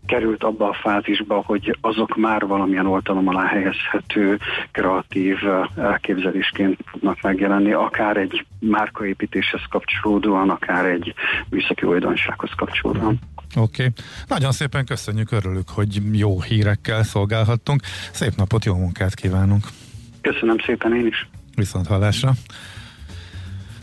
[0.06, 4.38] került abba a fázisba, hogy azok már valamilyen oltalom alá helyezhető
[4.70, 5.36] kreatív
[5.76, 11.14] elképzelésként tudnak megjelenni, akár egy márkaépítéshez kapcsolódóan, akár egy
[11.48, 13.18] műszaki újdonsághoz kapcsolódóan.
[13.56, 13.82] Oké.
[13.82, 13.92] Okay.
[14.28, 17.82] Nagyon szépen köszönjük, örülök, hogy jó hírekkel szolgálhattunk.
[18.12, 19.64] Szép napot, jó munkát kívánunk.
[20.20, 21.28] Köszönöm szépen én is.
[21.54, 22.32] Viszont hallásra.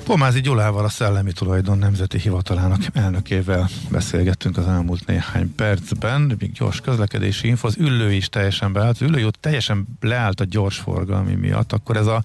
[0.03, 6.21] Pomázi Gyulával, a Szellemi Tulajdon Nemzeti Hivatalának elnökével beszélgettünk az elmúlt néhány percben.
[6.21, 8.95] Még gyors közlekedési info, az üllő is teljesen beállt.
[8.95, 12.23] Az ülői teljesen leállt a gyors forgalmi miatt, akkor ez a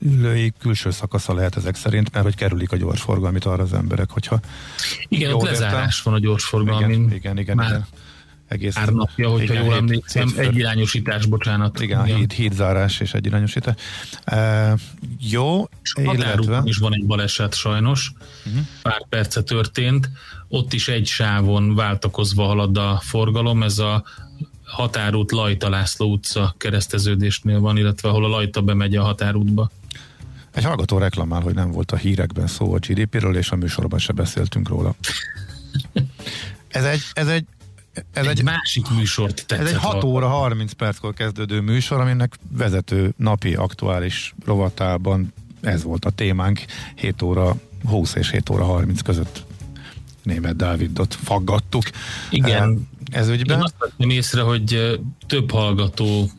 [0.00, 4.40] ülői külső szakasza lehet ezek szerint, mert hogy kerülik a gyorsforgalmit arra az emberek, hogyha
[5.08, 6.90] Igen, ott lezárás van a gyorsforgalmin.
[6.90, 7.56] Igen, igen, igen.
[7.56, 7.86] Már igen.
[8.48, 11.80] Egész pár napja, hogyha igen, jól emlékszem, egyirányosítás, bocsánat.
[11.80, 12.18] Igen, igen.
[12.18, 13.74] Híd, hídzárás és egyirányosítás.
[14.24, 14.74] E,
[15.20, 16.60] jó, és illetve...
[16.64, 18.12] is van egy baleset sajnos,
[18.46, 18.62] uh-huh.
[18.82, 20.10] pár perce történt,
[20.48, 24.04] ott is egy sávon váltakozva halad a forgalom, ez a
[24.64, 29.70] határút Lajta László utca kereszteződésnél van, illetve ahol a Lajta bemegy a határútba.
[30.50, 34.12] Egy hallgató reklamál, hogy nem volt a hírekben szó a GDP-ről, és a műsorban se
[34.12, 34.94] beszéltünk róla.
[36.68, 37.44] Ez egy, ez egy
[38.12, 39.66] ez egy, egy másik műsort tetszett.
[39.66, 46.04] Ez egy 6 óra 30 perckor kezdődő műsor, aminek vezető napi aktuális rovatában ez volt
[46.04, 46.64] a témánk.
[46.94, 49.46] 7 óra 20 és 7 óra 30 között
[50.22, 51.84] német Dávidot faggattuk.
[52.30, 52.88] Igen.
[53.10, 53.56] Ez ügyben.
[53.56, 56.30] Én azt vettem észre, hogy több hallgató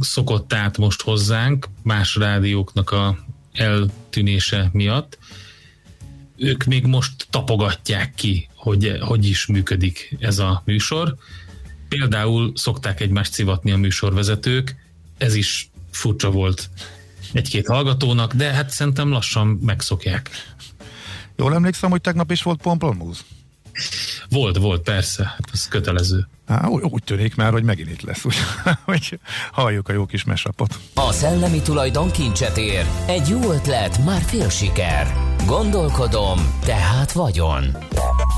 [0.00, 3.18] szokott át most hozzánk más rádióknak a
[3.52, 5.18] eltűnése miatt.
[6.36, 11.14] Ők még most tapogatják ki, hogy hogy is működik ez a műsor.
[11.88, 14.76] Például szokták egymást szivatni a műsorvezetők,
[15.18, 16.70] ez is furcsa volt
[17.32, 20.30] egy-két hallgatónak, de hát szerintem lassan megszokják.
[21.36, 23.24] Jól emlékszem, hogy tegnap is volt Pomplomúz?
[24.28, 25.36] Volt, volt, persze.
[25.52, 26.28] Ez kötelező.
[26.46, 28.24] Há, úgy tűnik már, hogy megint itt lesz,
[28.84, 29.18] hogy
[29.52, 30.78] halljuk a jó kis mesapot.
[30.94, 32.86] A szellemi tulajdon kincset ér.
[33.06, 35.14] Egy jó ötlet, már fél siker.
[35.46, 37.76] Gondolkodom, tehát vagyon.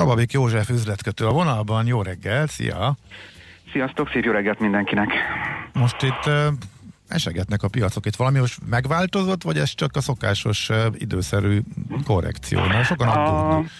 [0.00, 1.86] Kababik József üzletkötő a vonalban.
[1.86, 2.96] Jó reggel, szia!
[3.72, 5.12] Sziasztok, szép jó reggelt mindenkinek!
[5.72, 6.46] Most itt uh,
[7.08, 8.06] esegetnek a piacok.
[8.06, 11.60] Itt valami most megváltozott, vagy ez csak a szokásos uh, időszerű
[12.04, 12.60] korrekció?
[12.60, 13.70] Mert sokan aggódnak.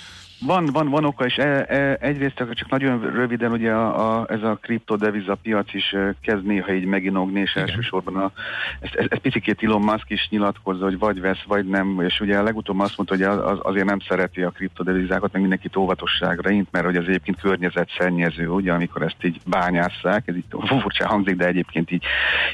[0.46, 4.42] Van, van, van oka, és e, e, egyrészt csak nagyon röviden ugye a, a, ez
[4.42, 7.68] a kriptodeviza piac is e, kezd néha így meginogni, és Igen.
[7.68, 8.32] elsősorban a,
[8.80, 12.42] ezt, ezt, ezt picikét Elon Musk is nyilatkozza, hogy vagy vesz, vagy nem, és ugye
[12.42, 16.84] legutóbb azt mondta, hogy az, azért nem szereti a kriptodevizákat, meg mindenkit óvatosságra int, mert
[16.84, 21.90] hogy az egyébként környezetszennyező, ugye, amikor ezt így bányásszák, ez így furcsa hangzik, de egyébként
[21.90, 22.04] így,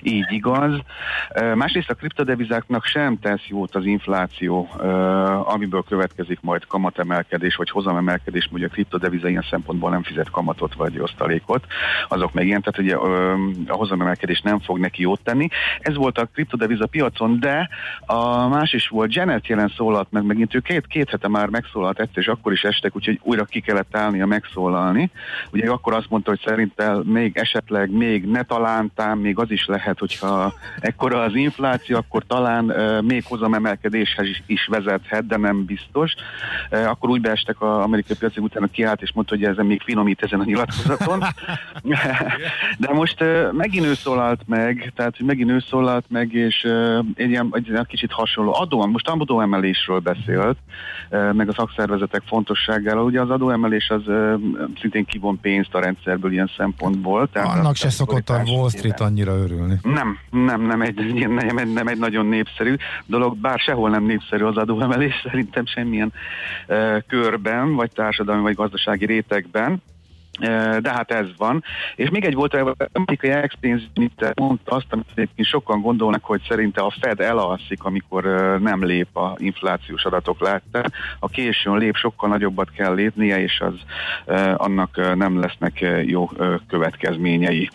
[0.02, 0.80] így igaz.
[1.28, 4.86] E, másrészt a kriptodevizáknak sem tesz jót az infláció, e,
[5.38, 10.98] amiből következik majd kamatemelkedés, vagy hozamemelkedés, hogy a kriptodeviza ilyen szempontból nem fizet kamatot vagy
[11.00, 11.66] osztalékot,
[12.08, 12.96] azok meg ilyen, tehát ugye
[13.66, 15.48] a hozamemelkedés nem fog neki jót tenni.
[15.80, 17.68] Ez volt a kriptodeviza piacon, de
[18.06, 22.00] a más is volt, Janet jelen szólalt meg, megint ő két, két hete már megszólalt
[22.00, 25.10] egyszer, és akkor is estek, úgyhogy újra ki kellett állnia megszólalni.
[25.52, 29.98] Ugye akkor azt mondta, hogy szerintem még esetleg, még ne talántám, még az is lehet,
[29.98, 36.14] hogyha ekkora az infláció, akkor talán uh, még hozamemelkedéshez is, is vezethet, de nem biztos.
[36.70, 40.22] Uh, akkor úgy beestek a amerikai piacig utána kiállt és mondta, hogy ezen még finomít
[40.22, 41.22] ezen a nyilatkozaton.
[42.78, 46.68] De most megint ő szólalt meg, tehát hogy megint ő szólalt meg, és
[47.14, 50.56] egy ilyen egy kicsit hasonló adó, most adóemelésről beszélt,
[51.32, 53.04] meg a szakszervezetek fontosságáról.
[53.04, 54.02] Ugye az adóemelés az
[54.80, 57.28] szintén kivon pénzt a rendszerből ilyen szempontból.
[57.32, 59.74] Tehát Annak se szokott a Wall Street annyira örülni.
[59.82, 62.74] Nem, nem, nem egy, nem, nem egy nagyon népszerű
[63.06, 66.12] dolog, bár sehol nem népszerű az adóemelés, szerintem semmilyen
[66.68, 69.82] uh, körben, vagy társadalmi, vagy gazdasági rétegben.
[70.80, 71.64] De hát ez van.
[71.96, 73.54] És még egy volt, amerikai ex
[74.34, 78.24] mondta azt, amit egyébként sokan gondolnak, hogy szerinte a Fed elalszik, amikor
[78.60, 80.82] nem lép a inflációs adatok látta.
[81.18, 83.74] A későn lép, sokkal nagyobbat kell lépnie, és az
[84.56, 86.30] annak nem lesznek jó
[86.68, 87.70] következményei.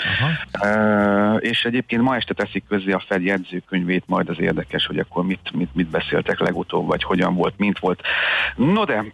[0.60, 1.38] Aha.
[1.38, 5.52] És egyébként ma este teszik közé a Fed jegyzőkönyvét, majd az érdekes, hogy akkor mit,
[5.54, 8.02] mit, mit beszéltek legutóbb, vagy hogyan volt, mint volt.
[8.56, 9.06] No de,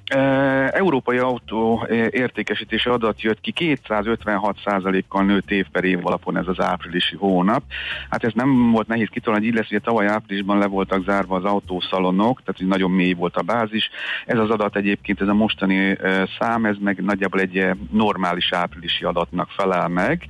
[0.71, 6.61] európai autó értékesítési adat jött jött ki, 256%-kal nőtt év per év alapon ez az
[6.61, 7.63] áprilisi hónap.
[8.09, 11.43] Hát ez nem volt nehéz hogy így lesz, ugye tavaly áprilisban le voltak zárva az
[11.43, 13.89] autószalonok, tehát hogy nagyon mély volt a bázis.
[14.25, 15.97] Ez az adat egyébként, ez a mostani
[16.39, 20.25] szám, ez meg nagyjából egy normális áprilisi adatnak felel meg,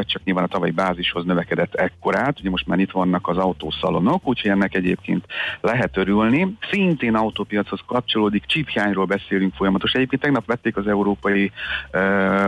[0.00, 4.50] csak nyilván a tavalyi bázishoz növekedett ekkorát, ugye most már itt vannak az autószalonok, úgyhogy
[4.50, 5.24] ennek egyébként
[5.60, 6.56] lehet örülni.
[6.70, 9.96] Szintén autópiachoz kapcsolódik, csiphiányról beszélünk folyamatosan.
[9.96, 11.52] Egyébként tegnap vették az európai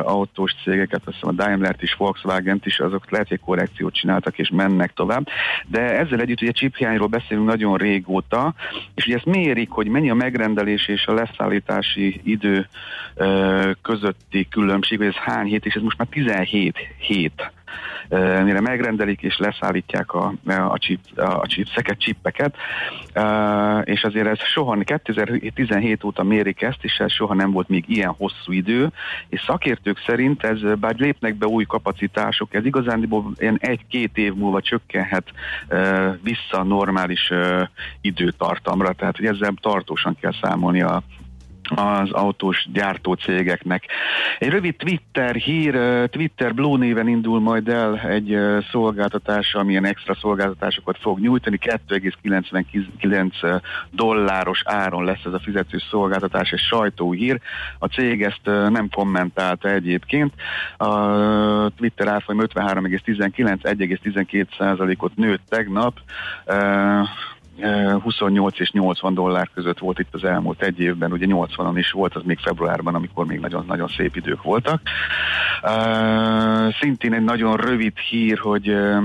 [0.03, 4.51] autós cégeket, azt hiszem a Daimler-t is, Volkswagen-t is, azok lehet, hogy korrekciót csináltak és
[4.51, 5.27] mennek tovább.
[5.67, 8.55] De ezzel együtt ugye chiphiányról beszélünk nagyon régóta,
[8.95, 12.69] és ugye ezt mérik, hogy mennyi a megrendelés és a leszállítási idő
[13.83, 17.53] közötti különbség, hogy ez hány hét, és ez most már 17 hét
[18.45, 22.57] mire megrendelik és leszállítják a, a, chip, a chipseket, chippeket,
[23.85, 28.15] és azért ez soha, 2017 óta mérik ezt, és ez soha nem volt még ilyen
[28.19, 28.93] hosszú idő,
[29.29, 33.09] és szakértők szerint ez, bár lépnek be új kapacitások, ez igazán
[33.39, 35.25] ilyen egy-két év múlva csökkenhet
[36.23, 37.33] vissza normális
[38.01, 41.03] időtartamra, tehát hogy ezzel tartósan kell számolni a,
[41.75, 43.85] az autós gyártó cégeknek.
[44.39, 45.75] Egy rövid Twitter hír,
[46.11, 48.39] Twitter Blue néven indul majd el egy
[48.71, 51.59] szolgáltatás, amilyen extra szolgáltatásokat fog nyújtani.
[51.61, 57.41] 2,99 dolláros áron lesz ez a fizető szolgáltatás, egy sajtóhír.
[57.79, 60.33] A cég ezt nem kommentálta egyébként.
[60.77, 66.01] A Twitter árfolyam 53,19, 1,12 százalékot nőtt tegnap
[68.03, 72.15] 28 és 80 dollár között volt itt az elmúlt egy évben, ugye 80-an is volt,
[72.15, 74.81] az még februárban, amikor még nagyon-nagyon szép idők voltak.
[75.63, 79.05] Uh, szintén egy nagyon rövid hír, hogy uh,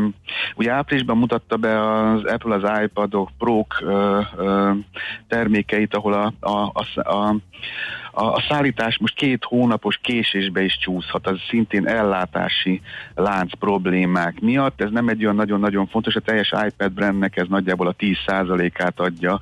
[0.55, 3.91] ugye áprilisban mutatta be az Apple az iPadok Pro-k uh,
[4.38, 4.77] uh,
[5.27, 7.36] termékeit, ahol a, a, a, a
[8.17, 12.82] a, a szállítás most két hónapos késésbe is csúszhat, az szintén ellátási
[13.15, 14.82] lánc problémák miatt.
[14.82, 19.39] Ez nem egy olyan nagyon-nagyon fontos, a teljes iPad brandnek ez nagyjából a 10%-át adja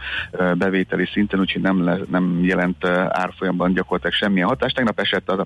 [0.57, 4.75] bevételi szinten, úgyhogy nem, le, nem jelent árfolyamban gyakorlatilag semmilyen hatást.
[4.75, 5.45] Tegnap esett a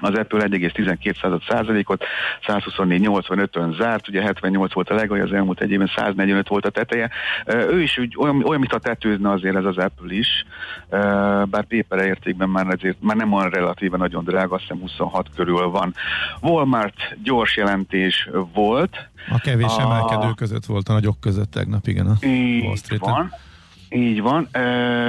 [0.00, 2.04] az Apple 1,12 százalékot,
[2.46, 7.10] 124-85-ön zárt, ugye 78 volt a legalja, az elmúlt egy évben 145 volt a teteje.
[7.46, 10.44] Ő is úgy, olyan, olyan mint a tetőzne azért ez az Apple is,
[11.44, 15.68] bár paper értékben már azért már nem olyan relatíve nagyon drága, azt hiszem 26 körül
[15.70, 15.94] van.
[16.40, 19.08] Walmart gyors jelentés volt.
[19.30, 19.80] A kevés a...
[19.80, 22.14] emelkedő között volt a nagyok között tegnap, igen, a
[22.62, 23.12] Wall Street-en.
[23.12, 23.32] Van.
[23.92, 24.48] Így van.
[24.52, 24.60] E,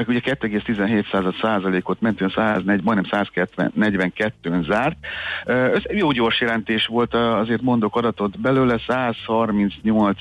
[0.08, 4.98] ugye 2,17 százalékot mentően 104, majdnem 142-n zárt.
[5.46, 10.17] E, ez jó gyors jelentés volt, azért mondok adatot belőle, 138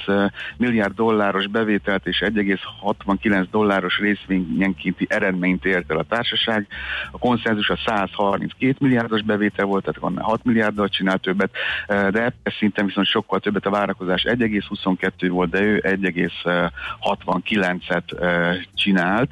[0.57, 6.67] milliárd dolláros bevételt és 1,69 dolláros részvényenkénti eredményt ért el a társaság.
[7.11, 11.51] A konszenzus a 132 milliárdos bevétel volt, tehát van 6 milliárddal csinál többet,
[11.87, 19.31] de ebben szinten viszont sokkal többet a várakozás 1,22 volt, de ő 1,69-et csinált,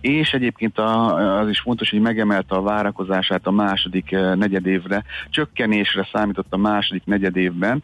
[0.00, 6.56] és egyébként az is fontos, hogy megemelte a várakozását a második negyedévre, csökkenésre számított a
[6.56, 7.82] második negyedévben,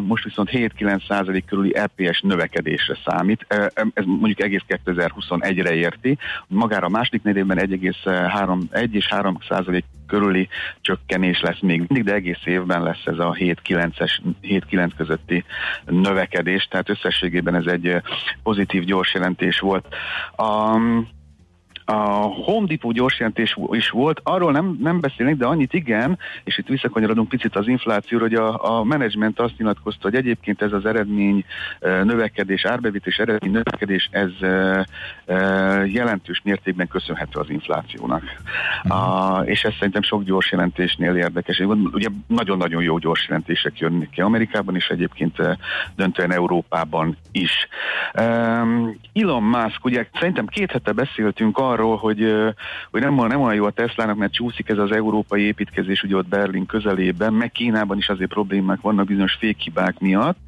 [0.00, 3.46] most viszont 7-9 körüli EPS növekedésre számít,
[3.94, 10.48] ez mondjuk egész 2021-re érti, magára a második negyedében 1,3 és 3 százalék körüli
[10.80, 15.44] csökkenés lesz még mindig, de egész évben lesz ez a 7-9-es, 7-9 közötti
[15.84, 18.02] növekedés, tehát összességében ez egy
[18.42, 19.86] pozitív gyors jelentés volt.
[20.36, 20.78] A,
[21.88, 26.66] A Home Depot gyorsjelentés is volt, arról nem, nem beszélnek, de annyit igen, és itt
[26.66, 31.44] visszakanyarodunk picit az inflációra, hogy a, a menedzsment azt nyilatkozta, hogy egyébként ez az eredmény
[31.80, 34.30] növekedés, árbevités eredmény növekedés, ez
[35.84, 38.22] jelentős mértékben köszönhető az inflációnak.
[38.82, 41.58] A, és ez szerintem sok gyors jelentésnél érdekes.
[41.92, 45.36] Ugye nagyon-nagyon jó gyors jelentések jönnek ki Amerikában, és egyébként
[45.96, 47.68] döntően Európában is.
[49.12, 52.34] Elon Musk, ugye szerintem két hete beszéltünk arról, hogy,
[52.90, 56.28] hogy nem, nem olyan jó a Teslának, mert csúszik ez az európai építkezés ugye ott
[56.28, 60.38] Berlin közelében, meg Kínában is azért problémák vannak bizonyos fékhibák miatt,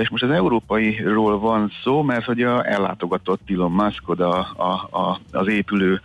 [0.00, 5.20] és most az európairól van szó, mert hogy a, ellátogatott Elon Musk oda a, a,
[5.32, 6.00] az épülő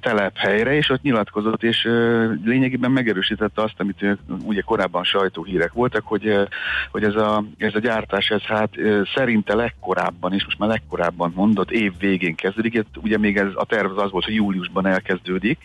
[0.00, 1.88] telephelyre, és ott nyilatkozott, és
[2.44, 6.34] lényegében megerősítette azt, amit ugye korábban sajtóhírek voltak, hogy,
[6.90, 8.70] hogy ez, a, ez a gyártás, ez hát
[9.14, 13.98] szerinte legkorábban, és most már legkorábban mondott, év végén kezdődik, ugye még ez a terv
[13.98, 15.58] az, volt, hogy júliusban elkezdődik,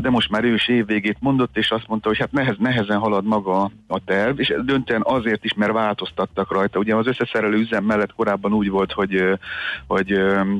[0.00, 2.98] de most már ő is év végét mondott, és azt mondta, hogy hát nehez, nehezen
[2.98, 6.78] halad maga a terv, és döntően azért is, mert változtattak rajta.
[6.78, 9.38] Ugye az összeszerelő üzem mellett korábban úgy volt, hogy,
[9.86, 10.08] hogy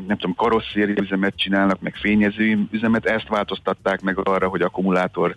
[0.07, 5.35] nem tudom, karosszéri üzemet csinálnak, meg fényező üzemet, ezt változtatták meg arra, hogy akkumulátor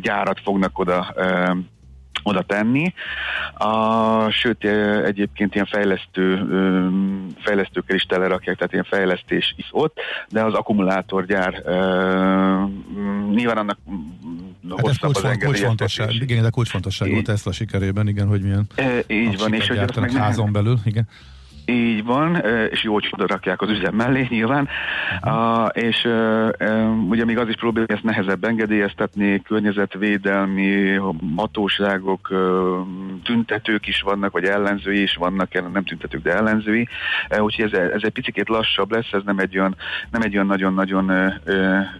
[0.00, 1.14] gyárat fognak oda
[2.22, 2.92] oda tenni.
[3.54, 4.64] A, sőt,
[5.04, 6.46] egyébként ilyen fejlesztő,
[7.40, 9.98] fejlesztőkkel is telerakják, tehát ilyen fejlesztés is ott,
[10.28, 11.62] de az akkumulátorgyár
[13.30, 13.78] nyilván annak
[14.70, 19.38] hát hosszabb az kulcsfontosság, igen, de kulcsfontosság volt Tesla sikerében, igen, hogy milyen e, így
[19.38, 21.08] van, és hogy meg házon belül, igen.
[21.70, 24.68] Így van, és jó csoda rakják az üzem mellé nyilván,
[25.22, 31.00] uh, és uh, ugye még az is probléma, hogy ezt nehezebb engedélyeztetni, környezetvédelmi
[31.36, 32.38] hatóságok, uh,
[33.24, 36.88] tüntetők is vannak, vagy ellenzői is vannak, nem tüntetők, de ellenzői,
[37.38, 39.76] úgyhogy ez, ez egy picit lassabb lesz, ez nem egy olyan,
[40.10, 41.12] nem egy olyan nagyon-nagyon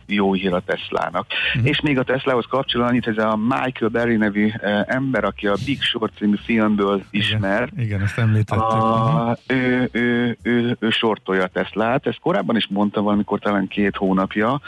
[0.07, 1.27] jó hír a Teslának.
[1.55, 1.69] Uh-huh.
[1.69, 4.51] És még a Teslahoz kapcsolatban itt ez a Michael Berry nevű
[4.87, 7.69] ember, aki a Big Short című filmből ismer.
[7.73, 8.73] Igen, igen ezt említettük.
[8.73, 9.58] Uh, ő,
[9.93, 12.07] ő, ő, ő sortolja a Teslát.
[12.07, 14.61] Ezt korábban is mondtam valamikor talán két hónapja,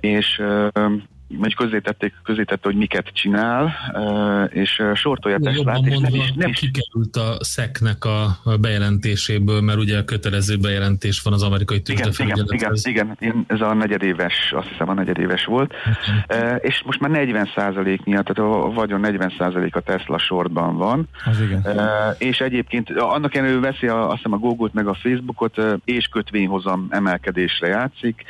[0.00, 0.42] és
[1.28, 3.72] vagy közzétették, közzétette, hogy miket csinál,
[4.52, 5.86] és sortolja Teslát.
[5.86, 11.42] És nem, is, nem kikerült a SZEC-nek a bejelentéséből, mert ugye kötelező bejelentés van az
[11.42, 12.86] amerikai tőzsdefelügyelethez.
[12.86, 15.74] Igen, igen, igen, ez a negyedéves, azt hiszem a negyedéves volt.
[16.28, 16.58] Okay.
[16.60, 21.08] És most már 40% miatt, tehát a vagyon 40% a Tesla sortban van.
[21.24, 21.66] Az igen.
[22.18, 26.86] És egyébként annak ellenőre veszi a, azt hiszem a Google-t meg a Facebookot, és kötvényhozam
[26.90, 28.24] emelkedésre játszik.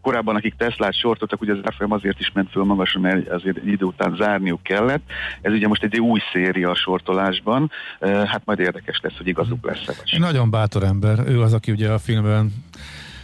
[0.00, 3.84] Korábban, akik Teslát sortoltak, ugye az árfolyam azért is ment föl magasan, mert azért idő
[3.84, 5.02] után zárniuk kellett.
[5.40, 10.02] Ez ugye most egy új széria a sortolásban, hát majd érdekes lesz, hogy igazuk lesz
[10.04, 12.52] Egy nagyon bátor ember, ő az, aki ugye a filmben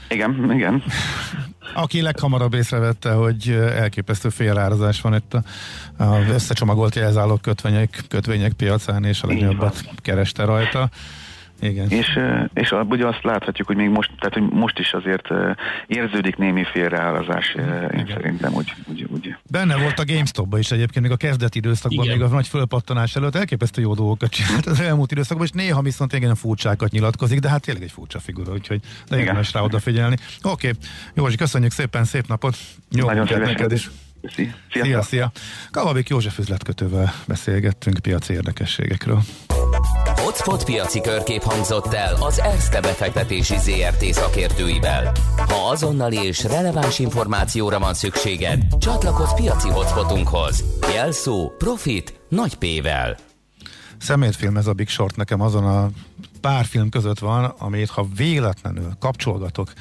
[0.09, 0.83] igen, igen.
[1.75, 5.43] Aki leghamarabb észrevette, hogy elképesztő félárazás van itt a,
[6.05, 10.89] a összecsomagolt jelzálók kötvények, kötvények piacán, és a legjobbet kereste rajta.
[11.61, 11.91] Igen.
[11.91, 12.19] És,
[12.55, 15.29] és ugye azt láthatjuk, hogy még most, tehát hogy most is azért
[15.87, 18.07] érződik némi félreállazás, én Igen.
[18.07, 19.37] szerintem úgy, úgy, úgy.
[19.51, 22.19] Benne volt a GameStop-ba is egyébként, még a kezdeti időszakban, Igen.
[22.19, 26.13] még a nagy fölpattanás előtt elképesztő jó dolgokat csinált az elmúlt időszakban, és néha viszont
[26.13, 30.17] igen furcsákat nyilatkozik, de hát tényleg egy furcsa figura, úgyhogy de érdemes rá odafigyelni.
[30.43, 30.81] Oké, okay.
[31.15, 32.57] Józsi, köszönjük szépen, szép napot!
[32.91, 33.91] Jó Nagyon neked is!
[34.35, 34.53] Szia,
[34.83, 35.03] szia!
[35.03, 35.33] szia.
[35.71, 39.23] Kalabik József üzletkötővel beszélgettünk piaci érdekességekről.
[40.29, 45.13] Hotspot piaci körkép hangzott el az Erste befektetési ZRT szakértőivel.
[45.37, 50.65] Ha azonnali és releváns információra van szükséged, csatlakozz piaci hotspotunkhoz.
[50.95, 53.17] Jelszó Profit nagy P-vel.
[53.99, 55.89] Szemétfilm ez a Big Short nekem azon a
[56.41, 59.73] pár film között van, amit ha véletlenül kapcsolgatok,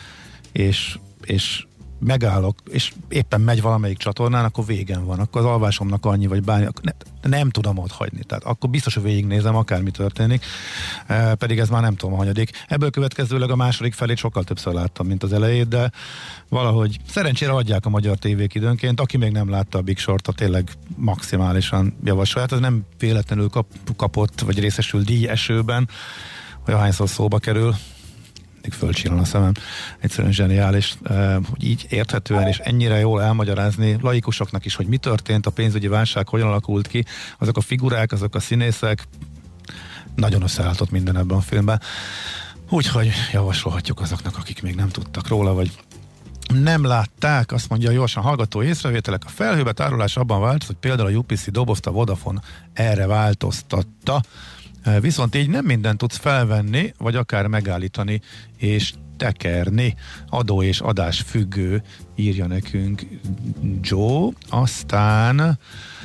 [0.52, 1.66] és, és
[2.00, 6.68] megállok, és éppen megy valamelyik csatornán, akkor végen van, akkor az alvásomnak annyi, vagy bármi,
[6.82, 6.91] ne,
[7.30, 8.24] nem tudom ott hagyni.
[8.24, 10.45] Tehát akkor biztos, hogy végignézem, akármi történik,
[11.08, 12.52] e, pedig ez már nem tudom a hanyadik.
[12.68, 15.91] Ebből következőleg a második felét sokkal többször láttam, mint az elejét, de
[16.50, 20.72] valahogy szerencsére adják a magyar tévék időnként, aki még nem látta a Big Short-a, tényleg
[20.95, 22.48] maximálisan javasolja.
[22.52, 25.89] Ez nem véletlenül kap, kapott, vagy részesül díj esőben,
[26.64, 27.76] hogy ahányszor szóba kerül,
[28.68, 29.51] mindig fölcsillan a szemem.
[29.99, 35.45] Egyszerűen zseniális, eh, hogy így érthetően és ennyire jól elmagyarázni laikusoknak is, hogy mi történt,
[35.45, 37.05] a pénzügyi válság hogyan alakult ki,
[37.38, 39.07] azok a figurák, azok a színészek,
[40.15, 41.82] nagyon összeálltott minden ebben a filmben.
[42.70, 45.72] Úgyhogy javasolhatjuk azoknak, akik még nem tudtak róla, vagy
[46.53, 51.18] nem látták, azt mondja gyorsan hallgató észrevételek, a felhőbe tárolás abban vált, hogy például a
[51.18, 52.41] UPC dobozta Vodafone
[52.74, 54.22] erre változtatta.
[55.01, 58.21] Viszont így nem mindent tudsz felvenni, vagy akár megállítani,
[58.57, 59.95] és tekerni.
[60.29, 61.83] Adó és adás függő,
[62.15, 63.01] írja nekünk
[63.81, 64.29] Joe.
[64.49, 65.59] Aztán,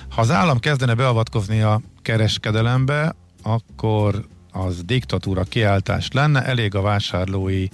[0.09, 7.67] ha az állam kezdene beavatkozni a kereskedelembe, akkor az diktatúra kiáltás lenne, elég a vásárlói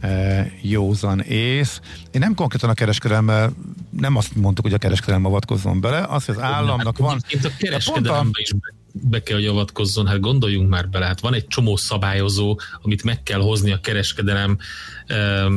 [0.00, 1.80] e, józan ész.
[2.10, 3.52] Én nem konkrétan a kereskedelemmel,
[3.90, 7.20] nem azt mondtuk, hogy a kereskedelem avatkozzon bele, az, hogy az államnak hát, van...
[7.42, 8.40] a kereskedelemben a...
[8.40, 8.77] is be
[9.22, 13.40] kell, hogy avatkozzon, hát gondoljunk már bele, hát van egy csomó szabályozó, amit meg kell
[13.40, 14.58] hozni a kereskedelem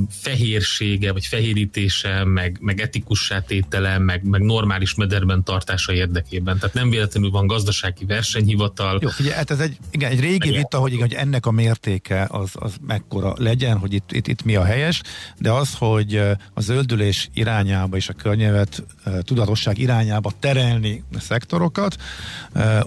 [0.10, 6.60] fehérsége, vagy fehérítése, meg, meg etikussá tétele, meg, meg normális mederben tartása érdekében.
[6.60, 9.00] Tehát nem véletlenül van gazdasági versenyhivatal.
[9.02, 12.28] Jó, figyelj, hát ez egy, igen, egy régi vita, hogy, igen, hogy ennek a mértéke
[12.30, 15.02] az, az mekkora legyen, hogy itt, itt, itt mi a helyes,
[15.38, 16.16] de az, hogy
[16.54, 18.84] a zöldülés irányába és a környezet
[19.24, 21.98] tudatosság irányába terelni a szektorokat,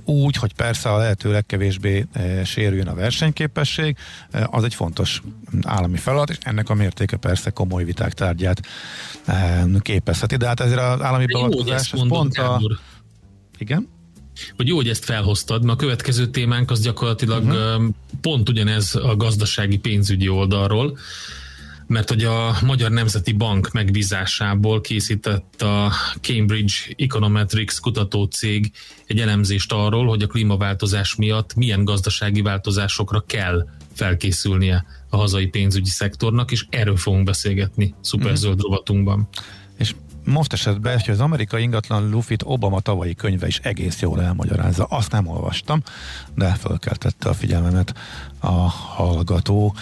[0.04, 2.06] úgy, hogy persze a lehető legkevésbé
[2.44, 3.96] sérüljön a versenyképesség,
[4.30, 5.22] az egy fontos
[5.62, 8.60] állami feladat, és ennek a mértéke persze komoly viták tárgyát
[9.78, 12.60] képezheti, de hát ezért az állami beavatkozás pont a...
[13.58, 13.88] Igen?
[14.56, 17.84] Hogy jó, hogy ezt felhoztad, mert a következő témánk az gyakorlatilag uh-huh.
[18.20, 20.98] pont ugyanez a gazdasági pénzügyi oldalról,
[21.86, 28.72] mert hogy a Magyar Nemzeti Bank megbízásából készített a Cambridge Econometrics kutatócég
[29.06, 34.84] egy elemzést arról, hogy a klímaváltozás miatt milyen gazdasági változásokra kell felkészülnie
[35.14, 38.60] a hazai pénzügyi szektornak, és erről fogunk beszélgetni szuperzöld mm.
[38.60, 39.28] rovatunkban.
[39.78, 39.94] És
[40.24, 44.84] most esetben, hogy az amerikai ingatlan Lufit Obama tavalyi könyve is egész jól elmagyarázza.
[44.84, 45.82] Azt nem olvastam,
[46.34, 47.94] de fölkeltette a figyelmemet
[48.40, 49.74] a hallgató.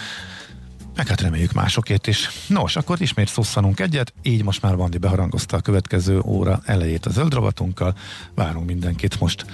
[0.95, 2.29] Meg hát reméljük másokért is.
[2.47, 7.09] Nos, akkor ismét szusszanunk egyet, így most már Bandi beharangozta a következő óra elejét a
[7.09, 7.95] zöld rovatunkkal.
[8.35, 9.45] Várunk mindenkit most.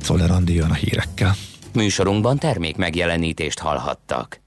[0.00, 1.34] Szoller Andi jön a hírekkel.
[1.72, 4.40] Műsorunkban termék megjelenítést hallhattak.